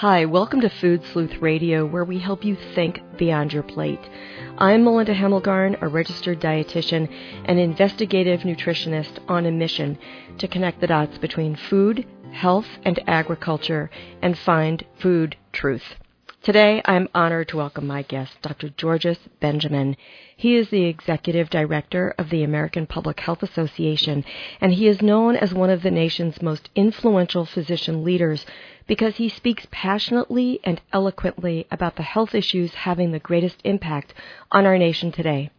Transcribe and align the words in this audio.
Hi, 0.00 0.26
welcome 0.26 0.60
to 0.60 0.68
Food 0.68 1.02
Sleuth 1.04 1.40
Radio, 1.40 1.86
where 1.86 2.04
we 2.04 2.18
help 2.18 2.44
you 2.44 2.54
think 2.74 3.00
beyond 3.16 3.54
your 3.54 3.62
plate. 3.62 4.10
I'm 4.58 4.84
Melinda 4.84 5.14
Hemmelgarn, 5.14 5.80
a 5.80 5.88
registered 5.88 6.38
dietitian 6.38 7.08
and 7.46 7.58
investigative 7.58 8.40
nutritionist 8.40 9.18
on 9.26 9.46
a 9.46 9.50
mission 9.50 9.96
to 10.36 10.48
connect 10.48 10.82
the 10.82 10.86
dots 10.86 11.16
between 11.16 11.56
food, 11.56 12.06
health, 12.30 12.66
and 12.84 13.02
agriculture 13.06 13.88
and 14.20 14.36
find 14.36 14.84
food 14.98 15.34
truth. 15.52 15.94
Today, 16.42 16.80
I'm 16.84 17.08
honored 17.12 17.48
to 17.48 17.56
welcome 17.56 17.88
my 17.88 18.02
guest, 18.02 18.40
Dr. 18.40 18.68
Georges 18.68 19.18
Benjamin. 19.40 19.96
He 20.36 20.54
is 20.54 20.68
the 20.68 20.84
executive 20.84 21.50
director 21.50 22.14
of 22.18 22.30
the 22.30 22.44
American 22.44 22.86
Public 22.86 23.18
Health 23.18 23.42
Association, 23.42 24.24
and 24.60 24.74
he 24.74 24.86
is 24.86 25.02
known 25.02 25.34
as 25.34 25.52
one 25.52 25.70
of 25.70 25.82
the 25.82 25.90
nation's 25.90 26.40
most 26.40 26.70
influential 26.76 27.46
physician 27.46 28.04
leaders 28.04 28.46
because 28.86 29.16
he 29.16 29.28
speaks 29.28 29.66
passionately 29.70 30.60
and 30.64 30.80
eloquently 30.92 31.66
about 31.70 31.96
the 31.96 32.02
health 32.02 32.34
issues 32.34 32.74
having 32.74 33.10
the 33.12 33.18
greatest 33.18 33.60
impact 33.64 34.14
on 34.52 34.64
our 34.66 34.78
nation 34.78 35.10
today. 35.10 35.50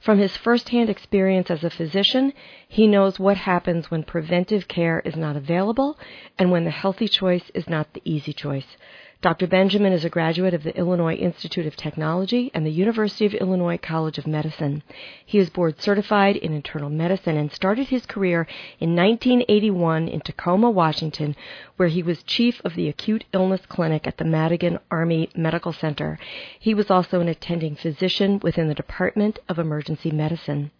From 0.00 0.18
his 0.18 0.36
firsthand 0.36 0.88
experience 0.88 1.50
as 1.50 1.64
a 1.64 1.70
physician, 1.70 2.32
he 2.68 2.86
knows 2.86 3.18
what 3.18 3.36
happens 3.36 3.90
when 3.90 4.04
preventive 4.04 4.68
care 4.68 5.00
is 5.04 5.16
not 5.16 5.36
available 5.36 5.98
and 6.38 6.52
when 6.52 6.64
the 6.64 6.70
healthy 6.70 7.08
choice 7.08 7.50
is 7.52 7.68
not 7.68 7.92
the 7.92 8.02
easy 8.04 8.32
choice. 8.32 8.76
Dr. 9.20 9.48
Benjamin 9.48 9.92
is 9.92 10.04
a 10.04 10.08
graduate 10.08 10.54
of 10.54 10.62
the 10.62 10.76
Illinois 10.78 11.16
Institute 11.16 11.66
of 11.66 11.74
Technology 11.74 12.52
and 12.54 12.64
the 12.64 12.70
University 12.70 13.26
of 13.26 13.34
Illinois 13.34 13.76
College 13.76 14.16
of 14.16 14.28
Medicine. 14.28 14.84
He 15.26 15.38
is 15.38 15.50
board 15.50 15.80
certified 15.80 16.36
in 16.36 16.52
internal 16.52 16.88
medicine 16.88 17.36
and 17.36 17.50
started 17.50 17.88
his 17.88 18.06
career 18.06 18.46
in 18.78 18.94
1981 18.94 20.06
in 20.06 20.20
Tacoma, 20.20 20.70
Washington, 20.70 21.34
where 21.76 21.88
he 21.88 22.00
was 22.00 22.22
chief 22.22 22.60
of 22.64 22.76
the 22.76 22.88
acute 22.88 23.24
illness 23.32 23.66
clinic 23.66 24.06
at 24.06 24.18
the 24.18 24.24
Madigan 24.24 24.78
Army 24.88 25.30
Medical 25.34 25.72
Center. 25.72 26.16
He 26.56 26.72
was 26.72 26.88
also 26.88 27.20
an 27.20 27.26
attending 27.26 27.74
physician 27.74 28.38
within 28.40 28.68
the 28.68 28.74
Department 28.74 29.40
of 29.48 29.58
Emergency 29.58 30.12
Medicine. 30.12 30.70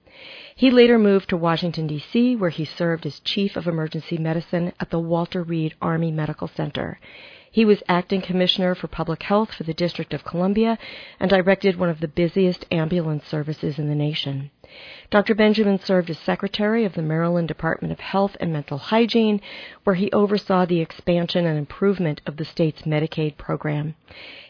He 0.55 0.71
later 0.71 0.97
moved 0.97 1.29
to 1.31 1.37
Washington, 1.37 1.89
D.C., 1.89 2.37
where 2.37 2.51
he 2.51 2.65
served 2.65 3.05
as 3.05 3.19
chief 3.19 3.57
of 3.57 3.67
emergency 3.67 4.17
medicine 4.17 4.75
at 4.79 4.91
the 4.91 5.01
Walter 5.01 5.43
Reed 5.43 5.75
Army 5.83 6.13
Medical 6.13 6.47
Center. 6.47 7.01
He 7.59 7.65
was 7.65 7.83
acting 7.89 8.23
commissioner 8.23 8.77
for 8.77 8.87
public 8.87 9.25
health 9.25 9.53
for 9.53 9.65
the 9.65 9.75
District 9.75 10.15
of 10.15 10.23
Columbia 10.23 10.79
and 11.19 11.29
directed 11.29 11.75
one 11.75 11.89
of 11.89 11.99
the 11.99 12.07
busiest 12.07 12.65
ambulance 12.71 13.27
services 13.27 13.81
in 13.81 13.89
the 13.89 13.97
nation. 13.97 14.53
Dr. 15.11 15.35
Benjamin 15.35 15.81
served 15.81 16.09
as 16.09 16.21
secretary 16.21 16.85
of 16.85 16.93
the 16.95 17.03
Maryland 17.03 17.49
Department 17.49 17.91
of 17.91 17.99
Health 17.99 18.37
and 18.39 18.53
Mental 18.53 18.79
Hygiene, 18.79 19.41
where 19.83 19.97
he 19.97 20.09
oversaw 20.13 20.67
the 20.67 20.79
expansion 20.79 21.47
and 21.47 21.59
improvement 21.59 22.21
of 22.27 22.37
the 22.37 22.45
state's 22.45 22.83
Medicaid 22.83 23.37
program. 23.37 23.97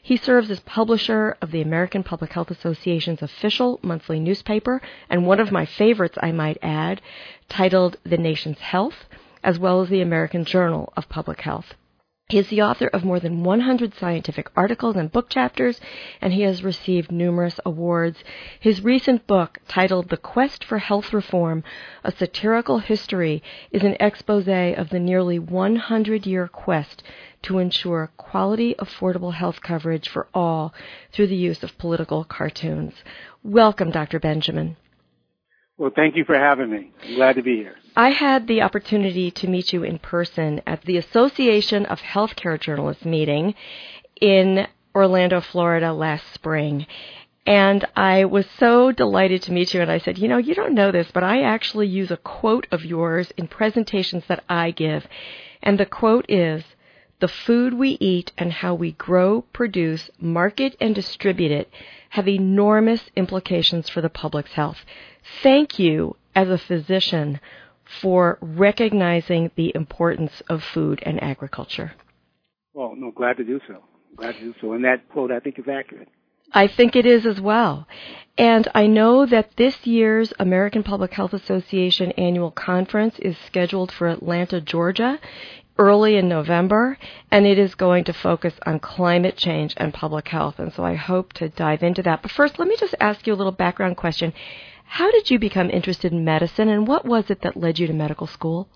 He 0.03 0.19
serves 0.19 0.51
as 0.51 0.61
publisher 0.61 1.34
of 1.41 1.51
the 1.51 1.62
American 1.62 2.03
Public 2.03 2.34
Health 2.34 2.51
Association's 2.51 3.23
official 3.23 3.81
monthly 3.83 4.20
newspaper, 4.20 4.83
and 5.09 5.27
one 5.27 5.41
of 5.41 5.51
my 5.51 5.64
favorites, 5.64 6.19
I 6.23 6.33
might 6.33 6.59
add, 6.61 7.01
titled 7.48 7.97
The 8.05 8.19
Nation's 8.19 8.59
Health, 8.59 9.06
as 9.42 9.59
well 9.59 9.81
as 9.81 9.89
the 9.89 10.03
American 10.03 10.45
Journal 10.45 10.92
of 10.95 11.09
Public 11.09 11.41
Health. 11.41 11.75
He 12.30 12.36
is 12.36 12.48
the 12.48 12.60
author 12.60 12.88
of 12.88 13.06
more 13.06 13.18
than 13.18 13.42
100 13.42 13.94
scientific 13.94 14.50
articles 14.54 14.96
and 14.96 15.10
book 15.10 15.30
chapters, 15.30 15.80
and 16.20 16.30
he 16.30 16.42
has 16.42 16.62
received 16.62 17.10
numerous 17.10 17.58
awards. 17.64 18.22
His 18.61 18.84
recent 18.84 19.27
book, 19.27 19.61
titled 19.66 20.11
The 20.11 20.18
Quest 20.18 20.62
for 20.62 20.77
Health 20.77 21.14
Reform 21.14 21.64
A 22.05 22.12
Satirical 22.12 22.80
History, 22.80 23.42
is 23.70 23.83
an 23.83 23.96
expose 23.98 24.46
of 24.46 24.90
the 24.90 25.00
nearly 25.00 25.38
100 25.38 26.27
year 26.27 26.48
quest 26.48 27.02
to 27.44 27.61
ensure 27.61 28.11
quality, 28.18 28.74
affordable 28.78 29.33
health 29.33 29.62
coverage 29.62 30.11
for 30.11 30.28
all 30.34 30.74
through 31.12 31.28
the 31.28 31.34
use 31.34 31.62
of 31.62 31.78
political 31.78 32.24
cartoons. 32.24 32.92
Welcome, 33.42 33.90
Dr. 33.90 34.20
Benjamin. 34.20 34.77
Well, 35.78 35.92
thank 35.94 36.16
you 36.16 36.24
for 36.24 36.34
having 36.34 36.70
me. 36.70 36.90
I'm 37.05 37.14
glad 37.14 37.36
to 37.36 37.42
be 37.42 37.56
here. 37.56 37.77
I 37.94 38.11
had 38.11 38.48
the 38.48 38.62
opportunity 38.62 39.30
to 39.30 39.46
meet 39.46 39.72
you 39.72 39.84
in 39.84 40.00
person 40.00 40.61
at 40.66 40.83
the 40.83 40.96
Association 40.96 41.86
of 41.86 42.00
Healthcare 42.00 42.61
Journalists 42.61 43.05
meeting 43.05 43.55
in 44.20 44.67
Orlando, 44.92 45.40
Florida 45.40 45.92
last 45.92 46.34
spring. 46.34 46.84
And 47.46 47.86
I 47.94 48.24
was 48.24 48.46
so 48.58 48.90
delighted 48.90 49.42
to 49.42 49.52
meet 49.52 49.72
you. 49.72 49.80
And 49.80 49.90
I 49.90 49.98
said, 49.98 50.18
You 50.18 50.27
know, 50.27 50.36
you 50.36 50.56
don't 50.56 50.74
know 50.74 50.90
this, 50.90 51.12
but 51.14 51.22
I 51.22 51.42
actually 51.42 51.86
use 51.86 52.11
a 52.11 52.17
quote 52.17 52.67
of 52.72 52.84
yours 52.84 53.33
in 53.36 53.46
presentations 53.46 54.24
that 54.27 54.42
I 54.48 54.72
give. 54.72 55.06
And 55.62 55.78
the 55.78 55.86
quote 55.86 56.27
is 56.28 56.64
The 57.20 57.28
food 57.28 57.72
we 57.72 57.90
eat 58.00 58.33
and 58.36 58.52
how 58.52 58.74
we 58.74 58.92
grow, 58.92 59.42
produce, 59.52 60.11
market, 60.20 60.77
and 60.80 60.92
distribute 60.92 61.52
it 61.52 61.70
have 62.11 62.29
enormous 62.29 63.02
implications 63.17 63.89
for 63.89 64.01
the 64.01 64.08
public's 64.08 64.52
health. 64.52 64.79
Thank 65.42 65.79
you, 65.79 66.17
as 66.35 66.48
a 66.48 66.58
physician, 66.58 67.41
for 68.01 68.39
recognizing 68.41 69.51
the 69.57 69.73
importance 69.74 70.42
of 70.48 70.63
food 70.63 71.02
and 71.05 71.23
agriculture. 71.23 71.92
Well, 72.74 72.95
no, 72.97 73.11
glad 73.11 73.36
to 73.39 73.45
do 73.45 73.61
so. 73.67 73.83
Glad 74.17 74.35
to 74.35 74.41
do 74.41 74.55
so. 74.61 74.73
And 74.73 74.85
that 74.85 75.08
quote, 75.08 75.30
I 75.30 75.41
think, 75.41 75.58
is 75.58 75.67
accurate. 75.68 76.08
I 76.52 76.67
think 76.67 76.97
it 76.97 77.05
is 77.05 77.27
as 77.27 77.41
well. 77.41 77.86
And 78.39 78.68
I 78.74 78.86
know 78.86 79.27
that 79.27 79.57
this 79.57 79.86
year's 79.86 80.33
American 80.39 80.83
Public 80.83 81.13
Health 81.13 81.35
Association 81.35 82.13
annual 82.13 82.51
conference 82.51 83.18
is 83.18 83.36
scheduled 83.47 83.92
for 83.92 84.08
Atlanta, 84.08 84.61
Georgia 84.61 85.18
early 85.78 86.16
in 86.16 86.28
November, 86.28 86.98
and 87.30 87.46
it 87.46 87.58
is 87.58 87.74
going 87.74 88.05
to 88.05 88.12
focus 88.12 88.55
on 88.66 88.80
climate 88.80 89.36
change 89.36 89.74
and 89.77 89.94
public 89.94 90.28
health. 90.28 90.58
And 90.58 90.72
so 90.72 90.84
I 90.84 90.94
hope 90.94 91.33
to 91.34 91.48
dive 91.48 91.83
into 91.83 92.02
that. 92.02 92.22
But 92.22 92.33
first, 92.33 92.58
let 92.58 92.68
me 92.68 92.77
just 92.78 92.94
ask 93.00 93.27
you 93.27 93.33
a 93.33 93.36
little 93.36 93.52
background 93.52 93.96
question. 93.96 94.33
How 94.84 95.11
did 95.11 95.30
you 95.30 95.38
become 95.38 95.70
interested 95.70 96.12
in 96.12 96.24
medicine, 96.24 96.68
and 96.68 96.86
what 96.86 97.05
was 97.05 97.30
it 97.30 97.42
that 97.42 97.56
led 97.56 97.78
you 97.78 97.86
to 97.86 97.92
medical 97.92 98.27
school? 98.27 98.68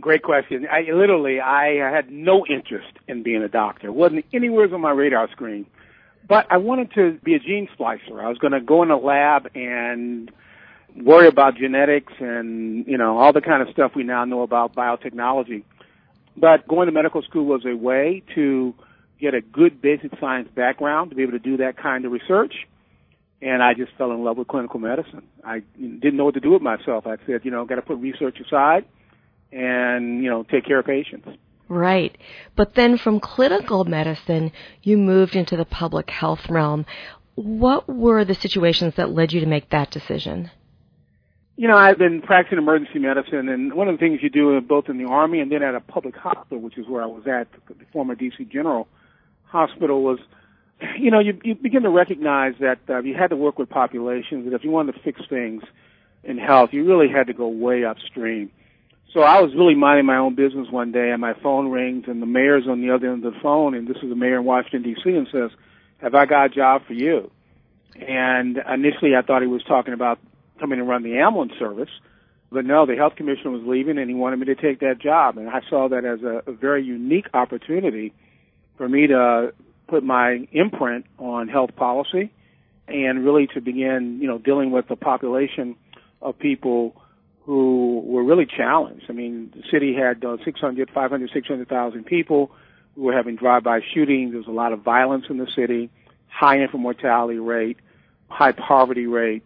Great 0.00 0.22
question. 0.22 0.66
I 0.70 0.90
literally 0.90 1.40
I 1.40 1.74
had 1.74 2.10
no 2.10 2.46
interest 2.46 2.88
in 3.06 3.22
being 3.22 3.42
a 3.42 3.48
doctor. 3.48 3.88
It 3.88 3.94
wasn't 3.94 4.24
anywhere 4.32 4.72
on 4.72 4.80
my 4.80 4.92
radar 4.92 5.30
screen. 5.30 5.66
But 6.26 6.46
I 6.50 6.58
wanted 6.58 6.94
to 6.94 7.18
be 7.22 7.34
a 7.34 7.38
gene 7.38 7.68
splicer. 7.76 8.22
I 8.22 8.28
was 8.28 8.38
going 8.38 8.52
to 8.52 8.60
go 8.60 8.82
in 8.82 8.90
a 8.90 8.96
lab 8.96 9.48
and 9.54 10.30
worry 10.96 11.28
about 11.28 11.56
genetics 11.56 12.12
and, 12.18 12.86
you 12.86 12.96
know, 12.96 13.18
all 13.18 13.32
the 13.32 13.40
kind 13.40 13.62
of 13.62 13.68
stuff 13.72 13.92
we 13.94 14.04
now 14.04 14.24
know 14.24 14.42
about 14.42 14.74
biotechnology. 14.74 15.64
But 16.36 16.66
going 16.68 16.86
to 16.86 16.92
medical 16.92 17.22
school 17.22 17.44
was 17.44 17.62
a 17.66 17.76
way 17.76 18.22
to 18.34 18.74
get 19.20 19.34
a 19.34 19.40
good 19.40 19.82
basic 19.82 20.12
science 20.18 20.48
background 20.54 21.10
to 21.10 21.16
be 21.16 21.22
able 21.22 21.32
to 21.32 21.38
do 21.38 21.58
that 21.58 21.76
kind 21.76 22.04
of 22.04 22.12
research. 22.12 22.54
And 23.42 23.62
I 23.62 23.74
just 23.74 23.92
fell 23.96 24.12
in 24.12 24.22
love 24.22 24.36
with 24.36 24.48
clinical 24.48 24.80
medicine. 24.80 25.22
I 25.44 25.62
didn't 25.78 26.16
know 26.16 26.26
what 26.26 26.34
to 26.34 26.40
do 26.40 26.50
with 26.50 26.62
myself. 26.62 27.06
I 27.06 27.16
said, 27.26 27.40
you 27.44 27.50
know, 27.50 27.64
got 27.64 27.76
to 27.76 27.82
put 27.82 27.98
research 27.98 28.38
aside 28.40 28.84
and, 29.50 30.22
you 30.22 30.30
know, 30.30 30.42
take 30.42 30.66
care 30.66 30.78
of 30.78 30.86
patients. 30.86 31.28
Right. 31.68 32.16
But 32.56 32.74
then 32.74 32.98
from 32.98 33.20
clinical 33.20 33.84
medicine, 33.84 34.52
you 34.82 34.98
moved 34.98 35.36
into 35.36 35.56
the 35.56 35.64
public 35.64 36.10
health 36.10 36.50
realm. 36.50 36.84
What 37.34 37.88
were 37.88 38.24
the 38.24 38.34
situations 38.34 38.94
that 38.96 39.10
led 39.10 39.32
you 39.32 39.40
to 39.40 39.46
make 39.46 39.70
that 39.70 39.90
decision? 39.90 40.50
You 41.60 41.68
know, 41.68 41.76
I've 41.76 41.98
been 41.98 42.22
practicing 42.22 42.56
emergency 42.56 43.00
medicine, 43.00 43.50
and 43.50 43.74
one 43.74 43.86
of 43.86 43.94
the 43.94 43.98
things 43.98 44.20
you 44.22 44.30
do 44.30 44.58
both 44.62 44.88
in 44.88 44.96
the 44.96 45.04
Army 45.04 45.40
and 45.40 45.52
then 45.52 45.62
at 45.62 45.74
a 45.74 45.80
public 45.80 46.16
hospital, 46.16 46.58
which 46.58 46.78
is 46.78 46.88
where 46.88 47.02
I 47.02 47.06
was 47.06 47.24
at, 47.26 47.48
the 47.68 47.84
former 47.92 48.16
DC 48.16 48.50
General 48.50 48.88
Hospital, 49.44 50.02
was, 50.02 50.20
you 50.98 51.10
know, 51.10 51.18
you, 51.18 51.38
you 51.44 51.54
begin 51.54 51.82
to 51.82 51.90
recognize 51.90 52.54
that 52.60 52.78
uh, 52.88 53.02
you 53.02 53.14
had 53.14 53.28
to 53.28 53.36
work 53.36 53.58
with 53.58 53.68
populations, 53.68 54.46
and 54.46 54.54
if 54.54 54.64
you 54.64 54.70
wanted 54.70 54.94
to 54.94 55.00
fix 55.00 55.20
things 55.28 55.62
in 56.24 56.38
health, 56.38 56.70
you 56.72 56.86
really 56.86 57.12
had 57.14 57.26
to 57.26 57.34
go 57.34 57.48
way 57.48 57.84
upstream. 57.84 58.50
So 59.12 59.20
I 59.20 59.42
was 59.42 59.52
really 59.54 59.74
minding 59.74 60.06
my 60.06 60.16
own 60.16 60.36
business 60.36 60.68
one 60.70 60.92
day, 60.92 61.10
and 61.10 61.20
my 61.20 61.34
phone 61.42 61.68
rings, 61.68 62.04
and 62.06 62.22
the 62.22 62.26
mayor's 62.26 62.64
on 62.70 62.80
the 62.80 62.94
other 62.94 63.12
end 63.12 63.22
of 63.22 63.34
the 63.34 63.40
phone, 63.42 63.74
and 63.74 63.86
this 63.86 63.98
is 63.98 64.08
the 64.08 64.16
mayor 64.16 64.38
in 64.38 64.46
Washington 64.46 64.82
D.C. 64.82 65.10
and 65.10 65.28
says, 65.30 65.50
"Have 65.98 66.14
I 66.14 66.24
got 66.24 66.46
a 66.46 66.48
job 66.48 66.86
for 66.86 66.94
you?" 66.94 67.30
And 67.96 68.56
initially, 68.56 69.14
I 69.14 69.20
thought 69.20 69.42
he 69.42 69.48
was 69.48 69.62
talking 69.64 69.92
about 69.92 70.20
coming 70.60 70.78
and 70.78 70.88
run 70.88 71.02
the 71.02 71.18
ambulance 71.18 71.52
service, 71.58 71.90
but 72.52 72.64
no, 72.64 72.84
the 72.84 72.96
health 72.96 73.14
commissioner 73.16 73.50
was 73.50 73.62
leaving, 73.64 73.98
and 73.98 74.08
he 74.08 74.14
wanted 74.14 74.38
me 74.38 74.46
to 74.46 74.54
take 74.54 74.80
that 74.80 74.98
job, 75.00 75.38
and 75.38 75.48
I 75.48 75.60
saw 75.68 75.88
that 75.88 76.04
as 76.04 76.22
a, 76.22 76.50
a 76.50 76.52
very 76.52 76.84
unique 76.84 77.26
opportunity 77.32 78.12
for 78.76 78.88
me 78.88 79.06
to 79.06 79.52
put 79.88 80.02
my 80.02 80.48
imprint 80.52 81.06
on 81.18 81.48
health 81.48 81.74
policy, 81.76 82.32
and 82.88 83.24
really 83.24 83.46
to 83.54 83.60
begin, 83.60 84.18
you 84.20 84.26
know, 84.26 84.38
dealing 84.38 84.72
with 84.72 84.88
the 84.88 84.96
population 84.96 85.76
of 86.20 86.38
people 86.38 87.00
who 87.44 88.02
were 88.04 88.22
really 88.22 88.46
challenged. 88.46 89.06
I 89.08 89.12
mean, 89.12 89.52
the 89.54 89.62
city 89.70 89.94
had 89.94 90.24
uh, 90.24 90.36
600, 90.44 90.90
500, 90.90 91.30
600,000 91.32 92.04
people 92.04 92.50
who 92.94 93.02
were 93.02 93.12
having 93.12 93.36
drive-by 93.36 93.80
shootings. 93.94 94.32
There 94.32 94.38
was 94.38 94.48
a 94.48 94.52
lot 94.52 94.72
of 94.72 94.80
violence 94.80 95.26
in 95.30 95.38
the 95.38 95.48
city, 95.54 95.90
high 96.28 96.60
infant 96.60 96.82
mortality 96.82 97.38
rate, 97.38 97.78
high 98.28 98.52
poverty 98.52 99.06
rate, 99.06 99.42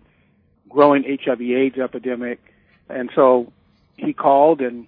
growing 0.75 1.05
HIV/AIDS 1.05 1.79
epidemic, 1.79 2.41
and 2.88 3.09
so 3.15 3.53
he 3.97 4.12
called, 4.12 4.61
and 4.61 4.87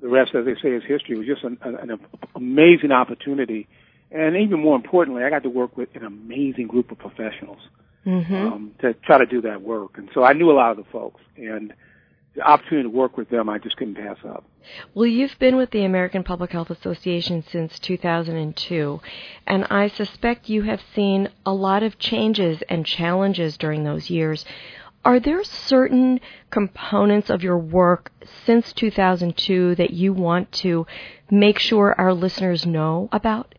the 0.00 0.08
rest, 0.08 0.34
as 0.34 0.46
they 0.46 0.54
say, 0.54 0.70
is 0.70 0.82
history. 0.82 1.14
It 1.14 1.18
was 1.18 1.26
just 1.26 1.44
an, 1.44 1.58
an, 1.62 1.90
an 1.90 2.00
amazing 2.34 2.90
opportunity, 2.90 3.68
and 4.10 4.36
even 4.36 4.60
more 4.60 4.76
importantly, 4.76 5.22
I 5.22 5.30
got 5.30 5.42
to 5.42 5.50
work 5.50 5.76
with 5.76 5.90
an 5.94 6.04
amazing 6.04 6.66
group 6.66 6.90
of 6.90 6.98
professionals 6.98 7.60
mm-hmm. 8.06 8.34
um, 8.34 8.72
to 8.80 8.94
try 8.94 9.18
to 9.18 9.26
do 9.26 9.42
that 9.42 9.62
work. 9.62 9.98
And 9.98 10.08
so 10.14 10.24
I 10.24 10.32
knew 10.32 10.50
a 10.50 10.54
lot 10.54 10.70
of 10.72 10.78
the 10.78 10.90
folks, 10.90 11.20
and 11.36 11.72
the 12.34 12.42
opportunity 12.42 12.88
to 12.88 12.96
work 12.96 13.16
with 13.16 13.28
them, 13.28 13.48
I 13.48 13.58
just 13.58 13.76
couldn't 13.76 13.96
pass 13.96 14.18
up. 14.24 14.44
Well, 14.94 15.06
you've 15.06 15.38
been 15.38 15.56
with 15.56 15.70
the 15.70 15.84
American 15.84 16.22
Public 16.22 16.52
Health 16.52 16.70
Association 16.70 17.42
since 17.50 17.78
2002, 17.78 19.00
and 19.46 19.64
I 19.64 19.88
suspect 19.88 20.48
you 20.48 20.62
have 20.62 20.80
seen 20.94 21.28
a 21.44 21.52
lot 21.52 21.82
of 21.82 21.98
changes 21.98 22.62
and 22.68 22.86
challenges 22.86 23.56
during 23.56 23.84
those 23.84 24.10
years. 24.10 24.44
Are 25.04 25.18
there 25.18 25.42
certain 25.44 26.20
components 26.50 27.30
of 27.30 27.42
your 27.42 27.56
work 27.56 28.12
since 28.44 28.72
2002 28.74 29.76
that 29.76 29.90
you 29.90 30.12
want 30.12 30.52
to 30.52 30.86
make 31.30 31.58
sure 31.58 31.94
our 31.96 32.12
listeners 32.12 32.66
know 32.66 33.08
about? 33.10 33.54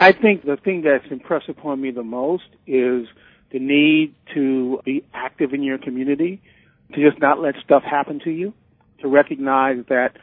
I 0.00 0.12
think 0.12 0.44
the 0.44 0.56
thing 0.56 0.82
that's 0.82 1.10
impressed 1.10 1.48
upon 1.48 1.80
me 1.80 1.90
the 1.90 2.02
most 2.02 2.44
is 2.66 3.06
the 3.52 3.58
need 3.58 4.14
to 4.34 4.80
be 4.84 5.04
active 5.12 5.52
in 5.52 5.62
your 5.62 5.78
community, 5.78 6.42
to 6.94 7.10
just 7.10 7.20
not 7.20 7.40
let 7.40 7.54
stuff 7.62 7.82
happen 7.82 8.20
to 8.24 8.30
you, 8.30 8.54
to 9.02 9.08
recognize 9.08 9.84
that 9.90 10.16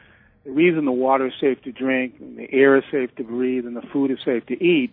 the 0.44 0.50
reason 0.50 0.84
the 0.84 0.92
water 0.92 1.28
is 1.28 1.32
safe 1.40 1.62
to 1.62 1.72
drink, 1.72 2.16
and 2.20 2.36
the 2.36 2.52
air 2.52 2.76
is 2.76 2.84
safe 2.90 3.14
to 3.16 3.24
breathe, 3.24 3.64
and 3.64 3.76
the 3.76 3.86
food 3.92 4.10
is 4.10 4.18
safe 4.24 4.44
to 4.46 4.62
eat 4.62 4.92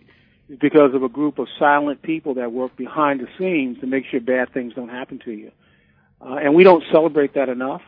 because 0.58 0.94
of 0.94 1.02
a 1.02 1.08
group 1.08 1.38
of 1.38 1.46
silent 1.58 2.02
people 2.02 2.34
that 2.34 2.52
work 2.52 2.76
behind 2.76 3.20
the 3.20 3.28
scenes 3.38 3.78
to 3.80 3.86
make 3.86 4.04
sure 4.10 4.20
bad 4.20 4.52
things 4.52 4.74
don't 4.74 4.88
happen 4.88 5.20
to 5.24 5.30
you. 5.30 5.52
Uh, 6.20 6.36
and 6.36 6.54
we 6.54 6.64
don't 6.64 6.84
celebrate 6.90 7.34
that 7.34 7.48
enough. 7.48 7.82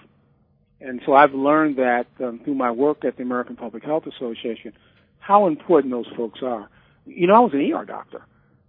And 0.81 1.01
so 1.07 1.15
I've 1.15 1.35
learned 1.35 1.77
that 1.77 2.07
um, 2.21 2.41
through 2.45 2.55
my 2.55 2.71
work 2.71 3.05
at 3.05 3.17
the 3.17 3.23
American 3.23 3.57
Public 3.57 3.85
Health 3.85 4.05
Association, 4.07 4.73
how 5.19 5.47
important 5.47 5.93
those 5.93 6.09
folks 6.17 6.41
are. 6.43 6.69
You 7.07 7.27
know, 7.27 7.35
I 7.35 7.41
was 7.41 7.53
an 7.53 7.73
ER 7.73 7.85
doctor. 7.85 8.23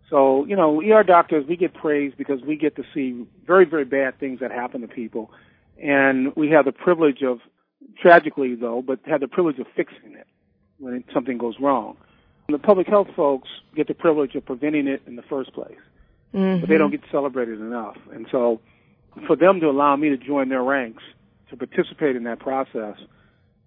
So, 0.10 0.46
you 0.46 0.56
know, 0.56 0.82
ER 0.82 1.04
doctors, 1.04 1.46
we 1.48 1.56
get 1.56 1.74
praised 1.74 2.18
because 2.18 2.42
we 2.42 2.56
get 2.56 2.76
to 2.76 2.84
see 2.94 3.26
very, 3.46 3.66
very 3.66 3.86
bad 3.86 4.20
things 4.20 4.40
that 4.42 4.52
happen 4.52 4.82
to 4.82 4.88
people. 4.88 5.32
And 5.82 6.36
we 6.36 6.50
have 6.52 6.66
the 6.66 6.72
privilege 6.72 7.24
of, 7.24 7.40
tragically 8.00 8.56
though, 8.56 8.84
but 8.86 9.00
have 9.06 9.22
the 9.22 9.28
privilege 9.28 9.60
of 9.60 9.68
fixing 9.76 10.14
it 10.14 10.28
when 10.78 11.04
something 11.14 11.38
goes 11.38 11.56
wrong. 11.60 11.98
The 12.54 12.60
public 12.60 12.86
health 12.86 13.08
folks 13.16 13.50
get 13.76 13.88
the 13.88 13.96
privilege 13.96 14.36
of 14.36 14.46
preventing 14.46 14.88
it 14.88 15.02
in 15.08 15.16
the 15.16 15.24
first 15.24 15.54
place, 15.54 15.80
mm-hmm. 16.36 16.62
but 16.62 16.70
they 16.70 16.78
don't 16.78 16.92
get 16.92 17.02
celebrated 17.12 17.60
enough. 17.60 17.98
And 18.14 18.28
so, 18.32 18.62
for 19.26 19.36
them 19.36 19.60
to 19.62 19.70
allow 19.72 19.96
me 19.96 20.10
to 20.10 20.18
join 20.18 20.50
their 20.50 20.62
ranks 20.62 21.02
to 21.50 21.58
participate 21.58 22.16
in 22.16 22.26
that 22.26 22.38
process 22.38 22.98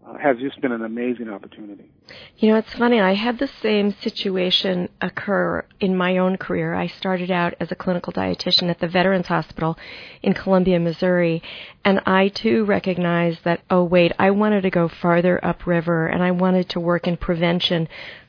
uh, 0.07 0.17
has 0.19 0.37
just 0.39 0.61
been 0.61 0.71
an 0.71 0.85
amazing 0.85 1.29
opportunity. 1.29 1.91
You 2.39 2.51
know, 2.51 2.57
it's 2.57 2.75
funny. 2.75 3.01
I 3.01 3.15
had 3.15 3.39
the 3.39 3.51
same 3.63 3.93
situation 4.01 4.89
occur 5.01 5.65
in 5.81 5.97
my 5.97 6.19
own 6.19 6.37
career. 6.37 6.75
I 6.75 6.87
started 6.87 7.31
out 7.31 7.55
as 7.59 7.73
a 7.73 7.75
clinical 7.75 8.13
dietitian 8.13 8.69
at 8.71 8.79
the 8.79 8.87
Veterans 8.87 9.27
Hospital 9.27 9.77
in 10.23 10.35
Columbia, 10.35 10.79
Missouri, 10.79 11.43
and 11.85 12.01
I 12.07 12.29
too 12.29 12.65
recognized 12.65 13.43
that, 13.45 13.63
oh, 13.71 13.83
wait, 13.83 14.13
I 14.19 14.31
wanted 14.31 14.63
to 14.63 14.71
go 14.71 14.87
farther 14.87 15.45
upriver 15.45 16.07
and 16.07 16.23
I 16.23 16.31
wanted 16.31 16.69
to 16.71 16.81
work 16.81 17.09
in 17.09 17.17
prevention 17.17 17.89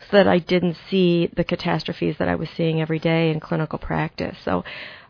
so 0.09 0.17
that 0.17 0.27
I 0.27 0.39
didn't 0.39 0.77
see 0.89 1.27
the 1.35 1.43
catastrophes 1.43 2.17
that 2.17 2.29
I 2.29 2.35
was 2.35 2.49
seeing 2.49 2.81
every 2.81 2.99
day 2.99 3.29
in 3.29 3.39
clinical 3.39 3.77
practice. 3.77 4.37
So 4.43 4.63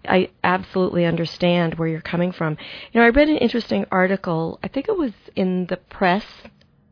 I 0.05 0.29
absolutely 0.43 1.05
understand 1.05 1.75
where 1.75 1.87
you're 1.87 2.01
coming 2.01 2.31
from. 2.31 2.57
You 2.91 2.99
know, 2.99 3.05
I 3.05 3.09
read 3.09 3.29
an 3.29 3.37
interesting 3.37 3.85
article, 3.91 4.59
I 4.63 4.67
think 4.67 4.89
it 4.89 4.97
was 4.97 5.13
in 5.35 5.67
the 5.67 5.77
press 5.77 6.25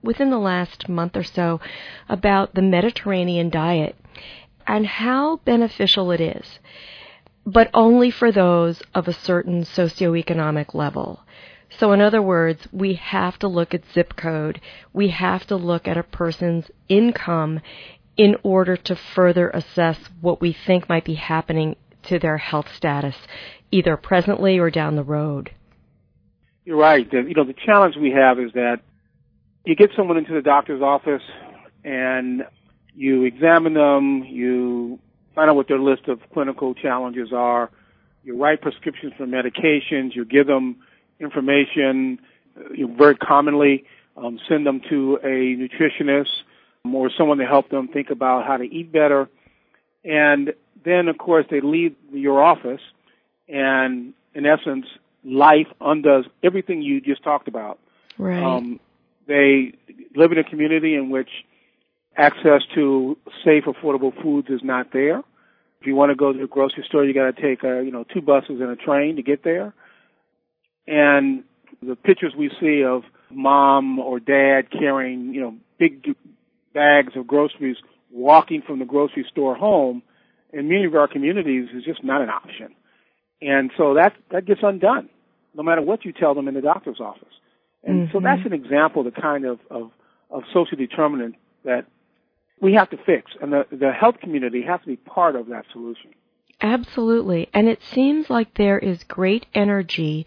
within 0.06 0.30
the 0.30 0.40
last 0.40 0.88
month 0.88 1.18
or 1.18 1.24
so 1.24 1.60
about 2.08 2.56
the 2.56 2.62
Mediterranean 2.62 3.50
diet 3.50 3.96
and 4.68 4.86
how 4.86 5.38
beneficial 5.38 6.12
it 6.12 6.22
is, 6.22 6.60
but 7.46 7.70
only 7.74 8.10
for 8.10 8.32
those 8.32 8.82
of 8.94 9.08
a 9.08 9.14
certain 9.14 9.64
socioeconomic 9.64 10.74
level. 10.74 11.20
So, 11.78 11.92
in 11.92 12.00
other 12.00 12.22
words, 12.22 12.68
we 12.72 12.94
have 12.94 13.38
to 13.40 13.48
look 13.48 13.74
at 13.74 13.84
zip 13.94 14.16
code. 14.16 14.62
We 14.94 15.10
have 15.10 15.46
to 15.48 15.56
look 15.56 15.88
at 15.88 15.98
a 15.98 16.04
person's 16.04 16.72
income 16.88 17.60
in 18.18 18.38
order 18.44 18.78
to 18.78 18.96
further 18.96 19.50
assess 19.50 19.98
what 20.22 20.40
we 20.40 20.54
think 20.54 20.88
might 20.88 21.04
be 21.04 21.16
happening 21.16 21.76
to 22.04 22.18
their 22.20 22.38
health 22.38 22.74
status, 22.74 23.16
either 23.72 23.98
presently 23.98 24.58
or 24.58 24.70
down 24.70 24.96
the 24.96 25.04
road. 25.04 25.52
You're 26.64 26.78
right. 26.78 27.12
You 27.12 27.34
know, 27.34 27.44
the 27.44 27.54
challenge 27.66 27.96
we 27.98 28.12
have 28.12 28.40
is 28.40 28.52
that 28.54 28.80
you 29.66 29.76
get 29.76 29.92
someone 29.96 30.18
into 30.18 30.34
the 30.34 30.42
doctor's 30.42 30.82
office 30.82 31.24
and 31.84 32.44
you 32.96 33.24
examine 33.24 33.74
them, 33.74 34.24
you 34.24 35.00
find 35.34 35.50
out 35.50 35.56
what 35.56 35.68
their 35.68 35.80
list 35.80 36.08
of 36.08 36.20
clinical 36.34 36.74
challenges 36.74 37.30
are, 37.34 37.70
you 38.24 38.38
write 38.42 38.62
prescriptions 38.62 39.14
for 39.18 39.26
medications, 39.26 40.16
you 40.16 40.26
give 40.26 40.48
them 40.48 40.78
information, 41.20 42.20
you 42.74 42.94
very 42.98 43.16
commonly 43.16 43.86
um, 44.18 44.40
send 44.48 44.66
them 44.66 44.82
to 44.90 45.20
a 45.24 45.56
nutritionist 45.56 46.30
or 46.92 47.10
someone 47.18 47.38
to 47.40 47.46
help 47.46 47.70
them 47.70 47.88
think 47.88 48.10
about 48.10 48.46
how 48.46 48.58
to 48.58 48.64
eat 48.64 48.92
better. 48.92 49.30
And 50.04 50.54
then, 50.84 51.08
of 51.08 51.18
course, 51.18 51.46
they 51.50 51.62
leave 51.62 51.96
your 52.12 52.42
office, 52.42 52.82
and 53.50 54.14
in 54.34 54.46
essence, 54.46 54.86
life 55.24 55.68
undoes 55.82 56.26
everything 56.44 56.82
you 56.82 57.02
just 57.02 57.24
talked 57.24 57.48
about. 57.48 57.80
Right. 58.18 58.42
Um, 58.42 58.80
they 59.28 59.74
live 60.16 60.32
in 60.32 60.38
a 60.38 60.44
community 60.44 60.96
in 60.96 61.10
which 61.10 61.30
access 62.18 62.62
to 62.76 63.18
safe, 63.44 63.66
affordable 63.66 64.14
foods 64.22 64.50
is 64.50 64.62
not 64.64 64.94
there. 64.94 65.20
If 65.82 65.88
you 65.88 65.96
want 65.96 66.12
to 66.12 66.16
go 66.16 66.34
to 66.34 66.40
the 66.40 66.48
grocery 66.48 66.84
store, 66.88 67.06
you 67.06 67.14
got 67.14 67.36
to 67.36 67.42
take 67.42 67.64
a, 67.64 67.84
you 67.84 67.92
know 67.92 68.06
two 68.12 68.22
buses 68.22 68.62
and 68.62 68.70
a 68.70 68.76
train 68.76 69.18
to 69.18 69.24
get 69.24 69.44
there. 69.44 69.74
And 70.88 71.44
the 71.82 71.96
pictures 71.96 72.34
we 72.38 72.50
see 72.60 72.84
of 72.84 73.04
mom 73.32 74.00
or 74.00 74.20
dad 74.20 74.72
carrying 74.72 75.34
you 75.34 75.42
know 75.42 75.56
big 75.78 76.16
bags 76.74 77.14
of 77.16 77.28
groceries 77.28 77.78
walking 78.12 78.62
from 78.62 78.80
the 78.80 78.86
grocery 78.86 79.26
store 79.30 79.56
home 79.56 80.02
in 80.54 80.70
many 80.70 80.86
of 80.86 80.96
our 80.96 81.08
communities 81.08 81.70
is 81.76 81.84
just 81.84 82.04
not 82.04 82.22
an 82.22 82.30
option. 82.30 82.74
And 83.42 83.72
so 83.78 83.96
that 83.96 84.14
that 84.32 84.46
gets 84.46 84.62
undone, 84.64 85.10
no 85.54 85.64
matter 85.64 85.82
what 85.82 86.06
you 86.06 86.14
tell 86.14 86.34
them 86.34 86.48
in 86.48 86.54
the 86.54 86.62
doctor's 86.62 87.00
office. 87.00 87.34
And 87.86 88.08
mm-hmm. 88.08 88.18
so 88.18 88.22
that's 88.22 88.46
an 88.46 88.54
example 88.54 89.06
of 89.06 89.14
the 89.14 89.22
kind 89.22 89.46
of, 89.46 89.60
of, 89.70 89.92
of 90.30 90.44
social 90.54 90.78
determinant 90.78 91.36
that 91.64 91.86
we 92.62 92.74
have 92.74 92.90
to 92.90 92.98
fix. 93.06 93.32
And 93.42 93.54
the, 93.54 93.66
the 93.72 93.92
health 93.92 94.16
community 94.22 94.64
has 94.64 94.82
to 94.82 94.88
be 94.88 94.96
part 94.96 95.36
of 95.36 95.48
that 95.48 95.66
solution. 95.72 96.12
Absolutely. 96.62 97.50
And 97.54 97.68
it 97.68 97.80
seems 97.94 98.30
like 98.30 98.56
there 98.56 98.80
is 98.80 99.04
great 99.04 99.46
energy 99.54 100.26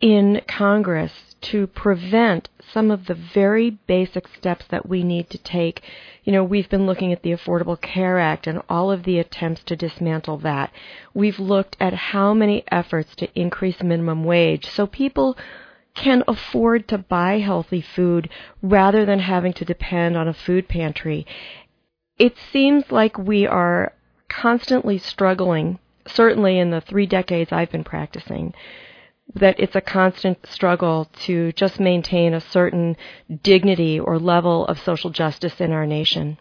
in 0.00 0.40
Congress 0.48 1.12
to 1.40 1.66
prevent 1.66 2.48
some 2.72 2.90
of 2.90 3.06
the 3.06 3.14
very 3.14 3.70
basic 3.70 4.26
steps 4.28 4.64
that 4.70 4.88
we 4.88 5.02
need 5.02 5.28
to 5.30 5.38
take. 5.38 5.82
You 6.24 6.32
know, 6.32 6.44
we've 6.44 6.70
been 6.70 6.86
looking 6.86 7.12
at 7.12 7.22
the 7.22 7.32
Affordable 7.32 7.80
Care 7.80 8.18
Act 8.18 8.46
and 8.46 8.62
all 8.68 8.90
of 8.90 9.02
the 9.02 9.18
attempts 9.18 9.62
to 9.64 9.76
dismantle 9.76 10.38
that. 10.38 10.72
We've 11.14 11.38
looked 11.38 11.76
at 11.80 11.92
how 11.92 12.32
many 12.34 12.64
efforts 12.70 13.14
to 13.16 13.28
increase 13.38 13.82
minimum 13.82 14.24
wage 14.24 14.66
so 14.66 14.86
people 14.86 15.36
can 15.94 16.22
afford 16.26 16.88
to 16.88 16.98
buy 16.98 17.38
healthy 17.38 17.80
food 17.80 18.28
rather 18.62 19.04
than 19.04 19.18
having 19.18 19.52
to 19.52 19.64
depend 19.64 20.16
on 20.16 20.28
a 20.28 20.34
food 20.34 20.68
pantry. 20.68 21.26
It 22.18 22.36
seems 22.52 22.90
like 22.90 23.18
we 23.18 23.46
are 23.46 23.92
constantly 24.28 24.98
struggling, 24.98 25.78
certainly 26.06 26.58
in 26.58 26.70
the 26.70 26.80
three 26.80 27.06
decades 27.06 27.52
I've 27.52 27.70
been 27.70 27.84
practicing, 27.84 28.54
that 29.34 29.58
it's 29.60 29.76
a 29.76 29.80
constant 29.80 30.46
struggle 30.46 31.08
to 31.24 31.52
just 31.52 31.78
maintain 31.78 32.34
a 32.34 32.40
certain 32.40 32.96
dignity 33.42 34.00
or 34.00 34.18
level 34.18 34.66
of 34.66 34.78
social 34.80 35.10
justice 35.10 35.60
in 35.60 35.72
our 35.72 35.86
nation. 35.86 36.38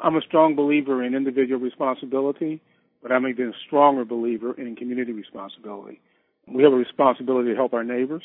I'm 0.00 0.16
a 0.16 0.22
strong 0.22 0.54
believer 0.54 1.02
in 1.02 1.14
individual 1.14 1.60
responsibility, 1.60 2.60
but 3.02 3.10
I'm 3.10 3.26
even 3.26 3.48
a 3.48 3.66
stronger 3.66 4.04
believer 4.04 4.52
in 4.54 4.76
community 4.76 5.12
responsibility 5.12 6.00
we 6.46 6.62
have 6.62 6.72
a 6.72 6.76
responsibility 6.76 7.50
to 7.50 7.56
help 7.56 7.74
our 7.74 7.84
neighbors. 7.84 8.22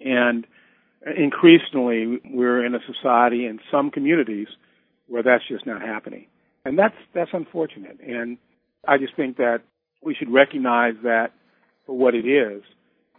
And 0.00 0.46
increasingly, 1.16 2.20
we're 2.24 2.64
in 2.64 2.74
a 2.74 2.80
society 2.86 3.46
in 3.46 3.60
some 3.70 3.90
communities 3.90 4.48
where 5.06 5.22
that's 5.22 5.46
just 5.48 5.66
not 5.66 5.80
happening. 5.80 6.26
And 6.64 6.78
that's, 6.78 6.96
that's 7.14 7.30
unfortunate. 7.32 7.98
And 8.00 8.38
I 8.86 8.98
just 8.98 9.16
think 9.16 9.38
that 9.38 9.62
we 10.02 10.14
should 10.14 10.30
recognize 10.30 10.94
that 11.02 11.32
for 11.86 11.96
what 11.96 12.14
it 12.14 12.26
is 12.26 12.62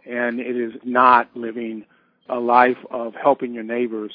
and 0.06 0.40
it 0.40 0.56
is 0.56 0.72
not 0.84 1.28
living 1.34 1.84
a 2.28 2.38
life 2.38 2.78
of 2.90 3.14
helping 3.14 3.52
your 3.52 3.64
neighbors. 3.64 4.12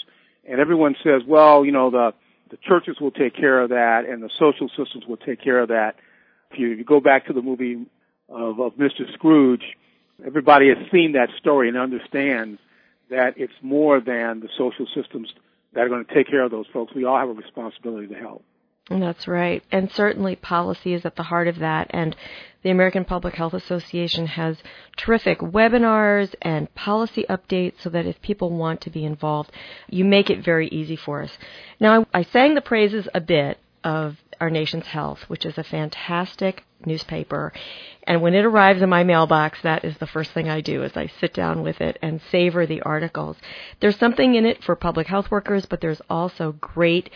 And 0.47 0.59
everyone 0.59 0.95
says, 1.03 1.21
well, 1.27 1.65
you 1.65 1.71
know, 1.71 1.89
the 1.89 2.13
the 2.51 2.57
churches 2.57 2.97
will 3.01 3.11
take 3.11 3.35
care 3.35 3.59
of 3.59 3.69
that, 3.69 4.05
and 4.07 4.21
the 4.21 4.29
social 4.37 4.69
systems 4.69 5.05
will 5.07 5.17
take 5.17 5.41
care 5.41 5.59
of 5.59 5.69
that. 5.69 5.95
If 6.51 6.59
you, 6.59 6.67
you 6.67 6.83
go 6.83 6.99
back 6.99 7.25
to 7.25 7.33
the 7.33 7.41
movie 7.41 7.87
of, 8.29 8.59
of 8.59 8.73
Mr. 8.73 9.11
Scrooge, 9.13 9.63
everybody 10.25 10.69
has 10.69 10.77
seen 10.91 11.13
that 11.13 11.29
story 11.39 11.69
and 11.69 11.77
understands 11.77 12.59
that 13.09 13.33
it's 13.37 13.53
more 13.61 13.99
than 13.99 14.39
the 14.39 14.49
social 14.57 14.87
systems 14.95 15.31
that 15.73 15.81
are 15.81 15.89
going 15.89 16.05
to 16.05 16.13
take 16.13 16.27
care 16.27 16.43
of 16.43 16.51
those 16.51 16.65
folks. 16.73 16.93
We 16.95 17.05
all 17.05 17.19
have 17.19 17.29
a 17.29 17.33
responsibility 17.33 18.07
to 18.07 18.15
help. 18.15 18.43
That's 18.89 19.27
right. 19.27 19.63
And 19.71 19.91
certainly 19.91 20.35
policy 20.35 20.93
is 20.93 21.05
at 21.05 21.15
the 21.15 21.23
heart 21.23 21.47
of 21.47 21.57
that. 21.59 21.87
And 21.89 22.15
the 22.61 22.69
American 22.69 23.03
Public 23.03 23.33
Health 23.33 23.53
Association 23.53 24.27
has 24.27 24.57
terrific 24.95 25.39
webinars 25.39 26.35
and 26.41 26.73
policy 26.75 27.25
updates 27.27 27.81
so 27.81 27.89
that 27.89 28.05
if 28.05 28.21
people 28.21 28.51
want 28.51 28.81
to 28.81 28.91
be 28.91 29.03
involved, 29.03 29.51
you 29.89 30.05
make 30.05 30.29
it 30.29 30.43
very 30.43 30.67
easy 30.67 30.95
for 30.95 31.23
us. 31.23 31.35
Now, 31.79 32.05
I, 32.13 32.19
I 32.19 32.23
sang 32.23 32.53
the 32.53 32.61
praises 32.61 33.07
a 33.13 33.21
bit 33.21 33.57
of 33.83 34.17
Our 34.39 34.49
Nation's 34.49 34.87
Health, 34.87 35.21
which 35.27 35.45
is 35.45 35.57
a 35.57 35.63
fantastic 35.63 36.63
newspaper. 36.85 37.53
And 38.03 38.21
when 38.21 38.33
it 38.33 38.45
arrives 38.45 38.81
in 38.81 38.89
my 38.89 39.03
mailbox, 39.03 39.61
that 39.61 39.83
is 39.85 39.97
the 39.97 40.07
first 40.07 40.31
thing 40.31 40.49
I 40.49 40.61
do 40.61 40.83
is 40.83 40.95
I 40.95 41.07
sit 41.19 41.33
down 41.33 41.63
with 41.63 41.81
it 41.81 41.97
and 42.01 42.21
savor 42.31 42.65
the 42.65 42.81
articles. 42.81 43.37
There's 43.79 43.97
something 43.97 44.35
in 44.35 44.45
it 44.45 44.63
for 44.63 44.75
public 44.75 45.07
health 45.07 45.31
workers, 45.31 45.65
but 45.65 45.81
there's 45.81 46.01
also 46.09 46.53
great 46.53 47.09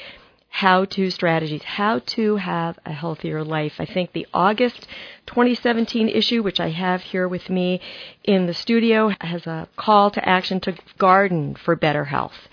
how 0.50 0.84
to 0.84 1.12
strategies, 1.12 1.64
how 1.64 2.00
to 2.00 2.36
have 2.38 2.80
a 2.86 2.92
healthier 2.92 3.44
life. 3.44 3.74
I 3.80 3.86
think 3.86 4.12
the 4.12 4.28
August 4.34 4.88
2017 5.28 6.10
issue, 6.10 6.42
which 6.42 6.60
I 6.60 6.70
have 6.70 7.02
here 7.02 7.28
with 7.28 7.50
me 7.50 7.82
in 8.24 8.48
the 8.48 8.54
studio, 8.54 9.12
has 9.22 9.46
a 9.46 9.68
call 9.78 10.10
to 10.12 10.28
action 10.28 10.60
to 10.62 10.76
garden 10.98 11.56
for 11.56 11.76
better 11.76 12.06
health. 12.06 12.48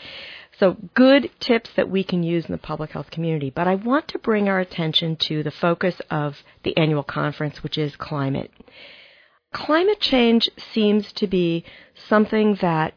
So 0.58 0.76
good 0.94 1.30
tips 1.38 1.70
that 1.76 1.90
we 1.90 2.02
can 2.02 2.22
use 2.22 2.46
in 2.46 2.52
the 2.52 2.58
public 2.58 2.92
health 2.92 3.10
community. 3.10 3.50
But 3.50 3.68
I 3.68 3.74
want 3.74 4.08
to 4.08 4.18
bring 4.18 4.48
our 4.48 4.58
attention 4.58 5.16
to 5.16 5.42
the 5.42 5.50
focus 5.50 6.00
of 6.10 6.42
the 6.62 6.76
annual 6.76 7.02
conference, 7.02 7.62
which 7.62 7.76
is 7.76 7.94
climate. 7.96 8.50
Climate 9.52 10.00
change 10.00 10.48
seems 10.72 11.12
to 11.14 11.26
be 11.26 11.64
something 12.08 12.56
that, 12.56 12.94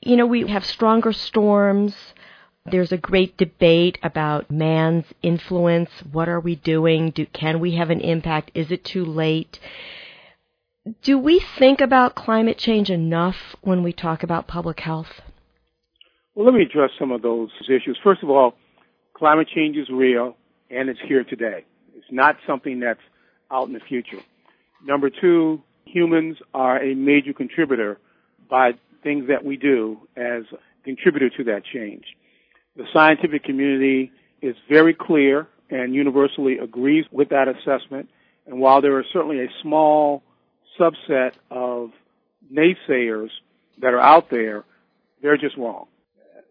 you 0.00 0.16
know, 0.16 0.26
we 0.26 0.46
have 0.48 0.64
stronger 0.64 1.12
storms, 1.12 1.94
there's 2.70 2.92
a 2.92 2.98
great 2.98 3.36
debate 3.36 3.98
about 4.02 4.50
man's 4.50 5.06
influence. 5.22 5.90
What 6.12 6.28
are 6.28 6.40
we 6.40 6.56
doing? 6.56 7.10
Do, 7.10 7.26
can 7.26 7.60
we 7.60 7.76
have 7.76 7.90
an 7.90 8.00
impact? 8.00 8.50
Is 8.54 8.70
it 8.70 8.84
too 8.84 9.04
late? 9.04 9.58
Do 11.02 11.18
we 11.18 11.40
think 11.58 11.80
about 11.80 12.14
climate 12.14 12.58
change 12.58 12.90
enough 12.90 13.36
when 13.62 13.82
we 13.82 13.92
talk 13.92 14.22
about 14.22 14.46
public 14.46 14.80
health? 14.80 15.20
Well, 16.38 16.46
let 16.46 16.54
me 16.54 16.62
address 16.62 16.90
some 17.00 17.10
of 17.10 17.20
those 17.20 17.50
issues. 17.64 17.98
First 18.04 18.22
of 18.22 18.30
all, 18.30 18.54
climate 19.12 19.48
change 19.52 19.76
is 19.76 19.88
real 19.90 20.36
and 20.70 20.88
it's 20.88 21.00
here 21.04 21.24
today. 21.24 21.64
It's 21.96 22.06
not 22.12 22.36
something 22.46 22.78
that's 22.78 23.00
out 23.50 23.66
in 23.66 23.74
the 23.74 23.80
future. 23.80 24.20
Number 24.84 25.10
two, 25.10 25.60
humans 25.84 26.36
are 26.54 26.80
a 26.80 26.94
major 26.94 27.32
contributor 27.32 27.98
by 28.48 28.74
things 29.02 29.26
that 29.26 29.44
we 29.44 29.56
do 29.56 29.98
as 30.16 30.44
contributor 30.84 31.28
to 31.28 31.42
that 31.42 31.64
change. 31.64 32.04
The 32.76 32.84
scientific 32.92 33.42
community 33.42 34.12
is 34.40 34.54
very 34.70 34.94
clear 34.94 35.48
and 35.70 35.92
universally 35.92 36.58
agrees 36.58 37.04
with 37.10 37.30
that 37.30 37.48
assessment. 37.48 38.10
And 38.46 38.60
while 38.60 38.80
there 38.80 38.96
are 38.96 39.04
certainly 39.12 39.40
a 39.40 39.48
small 39.60 40.22
subset 40.78 41.32
of 41.50 41.90
naysayers 42.48 43.30
that 43.80 43.92
are 43.92 44.00
out 44.00 44.30
there, 44.30 44.62
they're 45.20 45.36
just 45.36 45.56
wrong. 45.56 45.88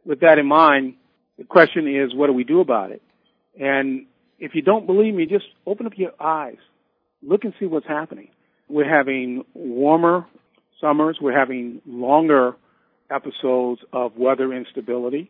With 0.07 0.21
that 0.21 0.39
in 0.39 0.47
mind, 0.47 0.95
the 1.37 1.43
question 1.43 1.87
is, 1.87 2.15
what 2.15 2.27
do 2.27 2.33
we 2.33 2.43
do 2.43 2.61
about 2.61 2.91
it? 2.91 3.01
And 3.59 4.07
if 4.39 4.55
you 4.55 4.61
don't 4.63 4.87
believe 4.87 5.13
me, 5.13 5.25
just 5.25 5.45
open 5.65 5.85
up 5.85 5.93
your 5.97 6.13
eyes. 6.19 6.57
Look 7.21 7.43
and 7.43 7.53
see 7.59 7.65
what's 7.65 7.87
happening. 7.87 8.29
We're 8.69 8.89
having 8.89 9.43
warmer 9.53 10.25
summers. 10.81 11.17
We're 11.21 11.37
having 11.37 11.81
longer 11.85 12.55
episodes 13.11 13.81
of 13.93 14.17
weather 14.17 14.51
instability 14.53 15.29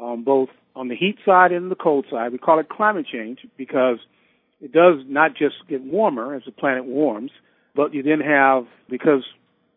um, 0.00 0.24
both 0.24 0.48
on 0.76 0.88
the 0.88 0.96
heat 0.96 1.18
side 1.24 1.52
and 1.52 1.70
the 1.70 1.76
cold 1.76 2.06
side. 2.10 2.32
We 2.32 2.38
call 2.38 2.58
it 2.58 2.68
climate 2.68 3.06
change 3.10 3.40
because 3.56 3.98
it 4.60 4.72
does 4.72 5.00
not 5.06 5.34
just 5.36 5.56
get 5.68 5.82
warmer 5.82 6.34
as 6.34 6.42
the 6.44 6.52
planet 6.52 6.84
warms, 6.84 7.30
but 7.74 7.94
you 7.94 8.02
then 8.02 8.20
have, 8.20 8.66
because 8.88 9.22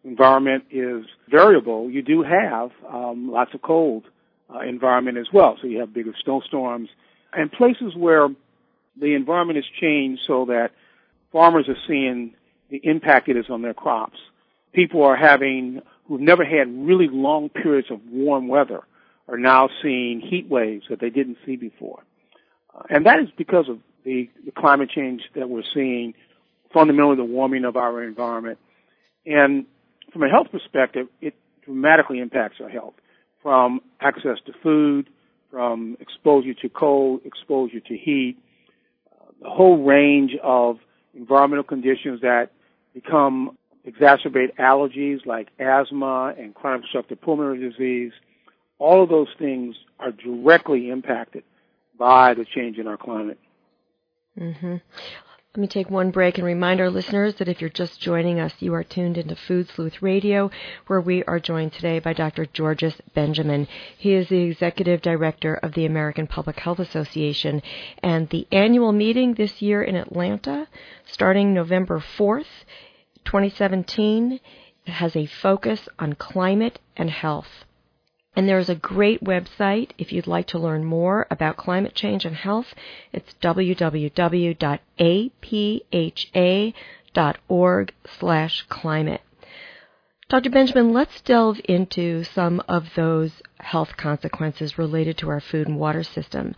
environment 0.03 0.65
is 0.71 1.05
variable, 1.29 1.89
you 1.89 2.01
do 2.01 2.23
have 2.23 2.71
um, 2.91 3.31
lots 3.31 3.53
of 3.53 3.61
cold 3.61 4.03
uh, 4.53 4.59
environment 4.61 5.17
as 5.17 5.27
well. 5.33 5.57
So 5.61 5.67
you 5.67 5.79
have 5.79 5.93
bigger 5.93 6.13
snowstorms 6.23 6.89
and 7.33 7.51
places 7.51 7.95
where 7.95 8.29
the 8.99 9.13
environment 9.15 9.57
has 9.57 9.65
changed 9.79 10.21
so 10.27 10.45
that 10.45 10.71
farmers 11.31 11.67
are 11.69 11.77
seeing 11.87 12.33
the 12.69 12.81
impact 12.83 13.29
it 13.29 13.37
is 13.37 13.45
on 13.49 13.61
their 13.61 13.73
crops. 13.73 14.17
People 14.73 15.03
are 15.03 15.15
having, 15.15 15.81
who've 16.07 16.21
never 16.21 16.43
had 16.45 16.67
really 16.85 17.07
long 17.09 17.49
periods 17.49 17.89
of 17.91 17.99
warm 18.09 18.47
weather, 18.47 18.81
are 19.27 19.37
now 19.37 19.69
seeing 19.81 20.19
heat 20.19 20.49
waves 20.49 20.85
that 20.89 20.99
they 20.99 21.09
didn't 21.09 21.37
see 21.45 21.55
before. 21.55 22.03
Uh, 22.75 22.83
and 22.89 23.05
that 23.05 23.19
is 23.19 23.29
because 23.37 23.69
of 23.69 23.79
the, 24.03 24.29
the 24.45 24.51
climate 24.51 24.89
change 24.89 25.21
that 25.35 25.49
we're 25.49 25.63
seeing, 25.73 26.13
fundamentally 26.73 27.15
the 27.15 27.23
warming 27.23 27.65
of 27.65 27.75
our 27.75 28.03
environment. 28.03 28.57
And 29.25 29.65
from 30.11 30.23
a 30.23 30.29
health 30.29 30.47
perspective, 30.51 31.07
it 31.21 31.35
dramatically 31.63 32.19
impacts 32.19 32.57
our 32.61 32.69
health 32.69 32.93
from 33.41 33.81
access 33.99 34.37
to 34.45 34.53
food, 34.61 35.09
from 35.49 35.97
exposure 35.99 36.53
to 36.53 36.69
cold, 36.69 37.21
exposure 37.25 37.79
to 37.79 37.97
heat, 37.97 38.37
uh, 39.11 39.25
the 39.41 39.49
whole 39.49 39.83
range 39.83 40.31
of 40.41 40.77
environmental 41.13 41.63
conditions 41.63 42.21
that 42.21 42.51
become 42.93 43.57
exacerbate 43.87 44.55
allergies 44.57 45.25
like 45.25 45.49
asthma 45.59 46.33
and 46.37 46.53
chronic 46.53 46.81
obstructive 46.83 47.19
pulmonary 47.21 47.69
disease, 47.69 48.11
all 48.79 49.03
of 49.03 49.09
those 49.09 49.27
things 49.37 49.75
are 49.99 50.11
directly 50.11 50.89
impacted 50.89 51.43
by 51.97 52.33
the 52.33 52.45
change 52.45 52.77
in 52.77 52.87
our 52.87 52.97
climate. 52.97 53.39
Mm-hmm. 54.39 54.77
Let 55.53 55.61
me 55.63 55.67
take 55.67 55.89
one 55.89 56.11
break 56.11 56.37
and 56.37 56.47
remind 56.47 56.79
our 56.79 56.89
listeners 56.89 57.35
that 57.35 57.49
if 57.49 57.59
you're 57.59 57.69
just 57.69 57.99
joining 57.99 58.39
us, 58.39 58.53
you 58.59 58.73
are 58.73 58.85
tuned 58.85 59.17
into 59.17 59.35
Food 59.35 59.67
Sleuth 59.67 60.01
Radio, 60.01 60.49
where 60.87 61.01
we 61.01 61.25
are 61.25 61.41
joined 61.41 61.73
today 61.73 61.99
by 61.99 62.13
Dr. 62.13 62.45
Georges 62.45 63.01
Benjamin. 63.13 63.67
He 63.97 64.13
is 64.13 64.29
the 64.29 64.43
Executive 64.43 65.01
Director 65.01 65.55
of 65.55 65.73
the 65.73 65.85
American 65.85 66.25
Public 66.25 66.57
Health 66.57 66.79
Association, 66.79 67.61
and 68.01 68.29
the 68.29 68.47
annual 68.49 68.93
meeting 68.93 69.33
this 69.33 69.61
year 69.61 69.83
in 69.83 69.97
Atlanta, 69.97 70.69
starting 71.05 71.53
November 71.53 71.99
4th, 71.99 72.63
2017, 73.25 74.39
has 74.87 75.17
a 75.17 75.25
focus 75.25 75.89
on 75.99 76.13
climate 76.13 76.79
and 76.95 77.09
health. 77.09 77.65
And 78.35 78.47
there's 78.47 78.69
a 78.69 78.75
great 78.75 79.21
website 79.23 79.91
if 79.97 80.13
you'd 80.13 80.27
like 80.27 80.47
to 80.47 80.59
learn 80.59 80.85
more 80.85 81.27
about 81.29 81.57
climate 81.57 81.95
change 81.95 82.23
and 82.25 82.35
health. 82.35 82.73
It's 83.11 83.33
www.apha.org 83.41 84.13
slash 88.19 88.65
climate. 88.69 89.21
Dr. 90.29 90.49
Benjamin, 90.49 90.93
let's 90.93 91.19
delve 91.21 91.59
into 91.65 92.23
some 92.23 92.63
of 92.69 92.95
those 92.95 93.41
health 93.59 93.97
consequences 93.97 94.77
related 94.77 95.17
to 95.17 95.29
our 95.29 95.41
food 95.41 95.67
and 95.67 95.77
water 95.77 96.03
system. 96.03 96.55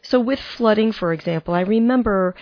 So 0.00 0.18
with 0.18 0.40
flooding, 0.40 0.92
for 0.92 1.12
example, 1.12 1.52
I 1.52 1.60
remember 1.60 2.34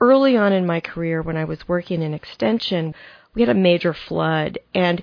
early 0.00 0.36
on 0.36 0.52
in 0.52 0.66
my 0.66 0.78
career 0.78 1.20
when 1.20 1.36
I 1.36 1.44
was 1.44 1.66
working 1.66 2.00
in 2.00 2.14
extension, 2.14 2.94
we 3.34 3.42
had 3.42 3.48
a 3.48 3.54
major 3.54 3.92
flood 3.92 4.60
and 4.72 5.02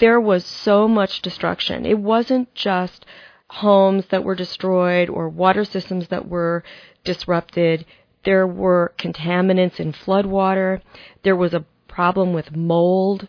there 0.00 0.20
was 0.20 0.44
so 0.44 0.88
much 0.88 1.22
destruction. 1.22 1.86
It 1.86 1.98
wasn't 1.98 2.54
just 2.54 3.04
homes 3.48 4.06
that 4.06 4.24
were 4.24 4.34
destroyed 4.34 5.08
or 5.08 5.28
water 5.28 5.64
systems 5.64 6.08
that 6.08 6.28
were 6.28 6.64
disrupted. 7.04 7.84
There 8.24 8.46
were 8.46 8.92
contaminants 8.98 9.78
in 9.78 9.92
floodwater. 9.92 10.80
There 11.22 11.36
was 11.36 11.54
a 11.54 11.64
problem 11.86 12.32
with 12.32 12.56
mold. 12.56 13.28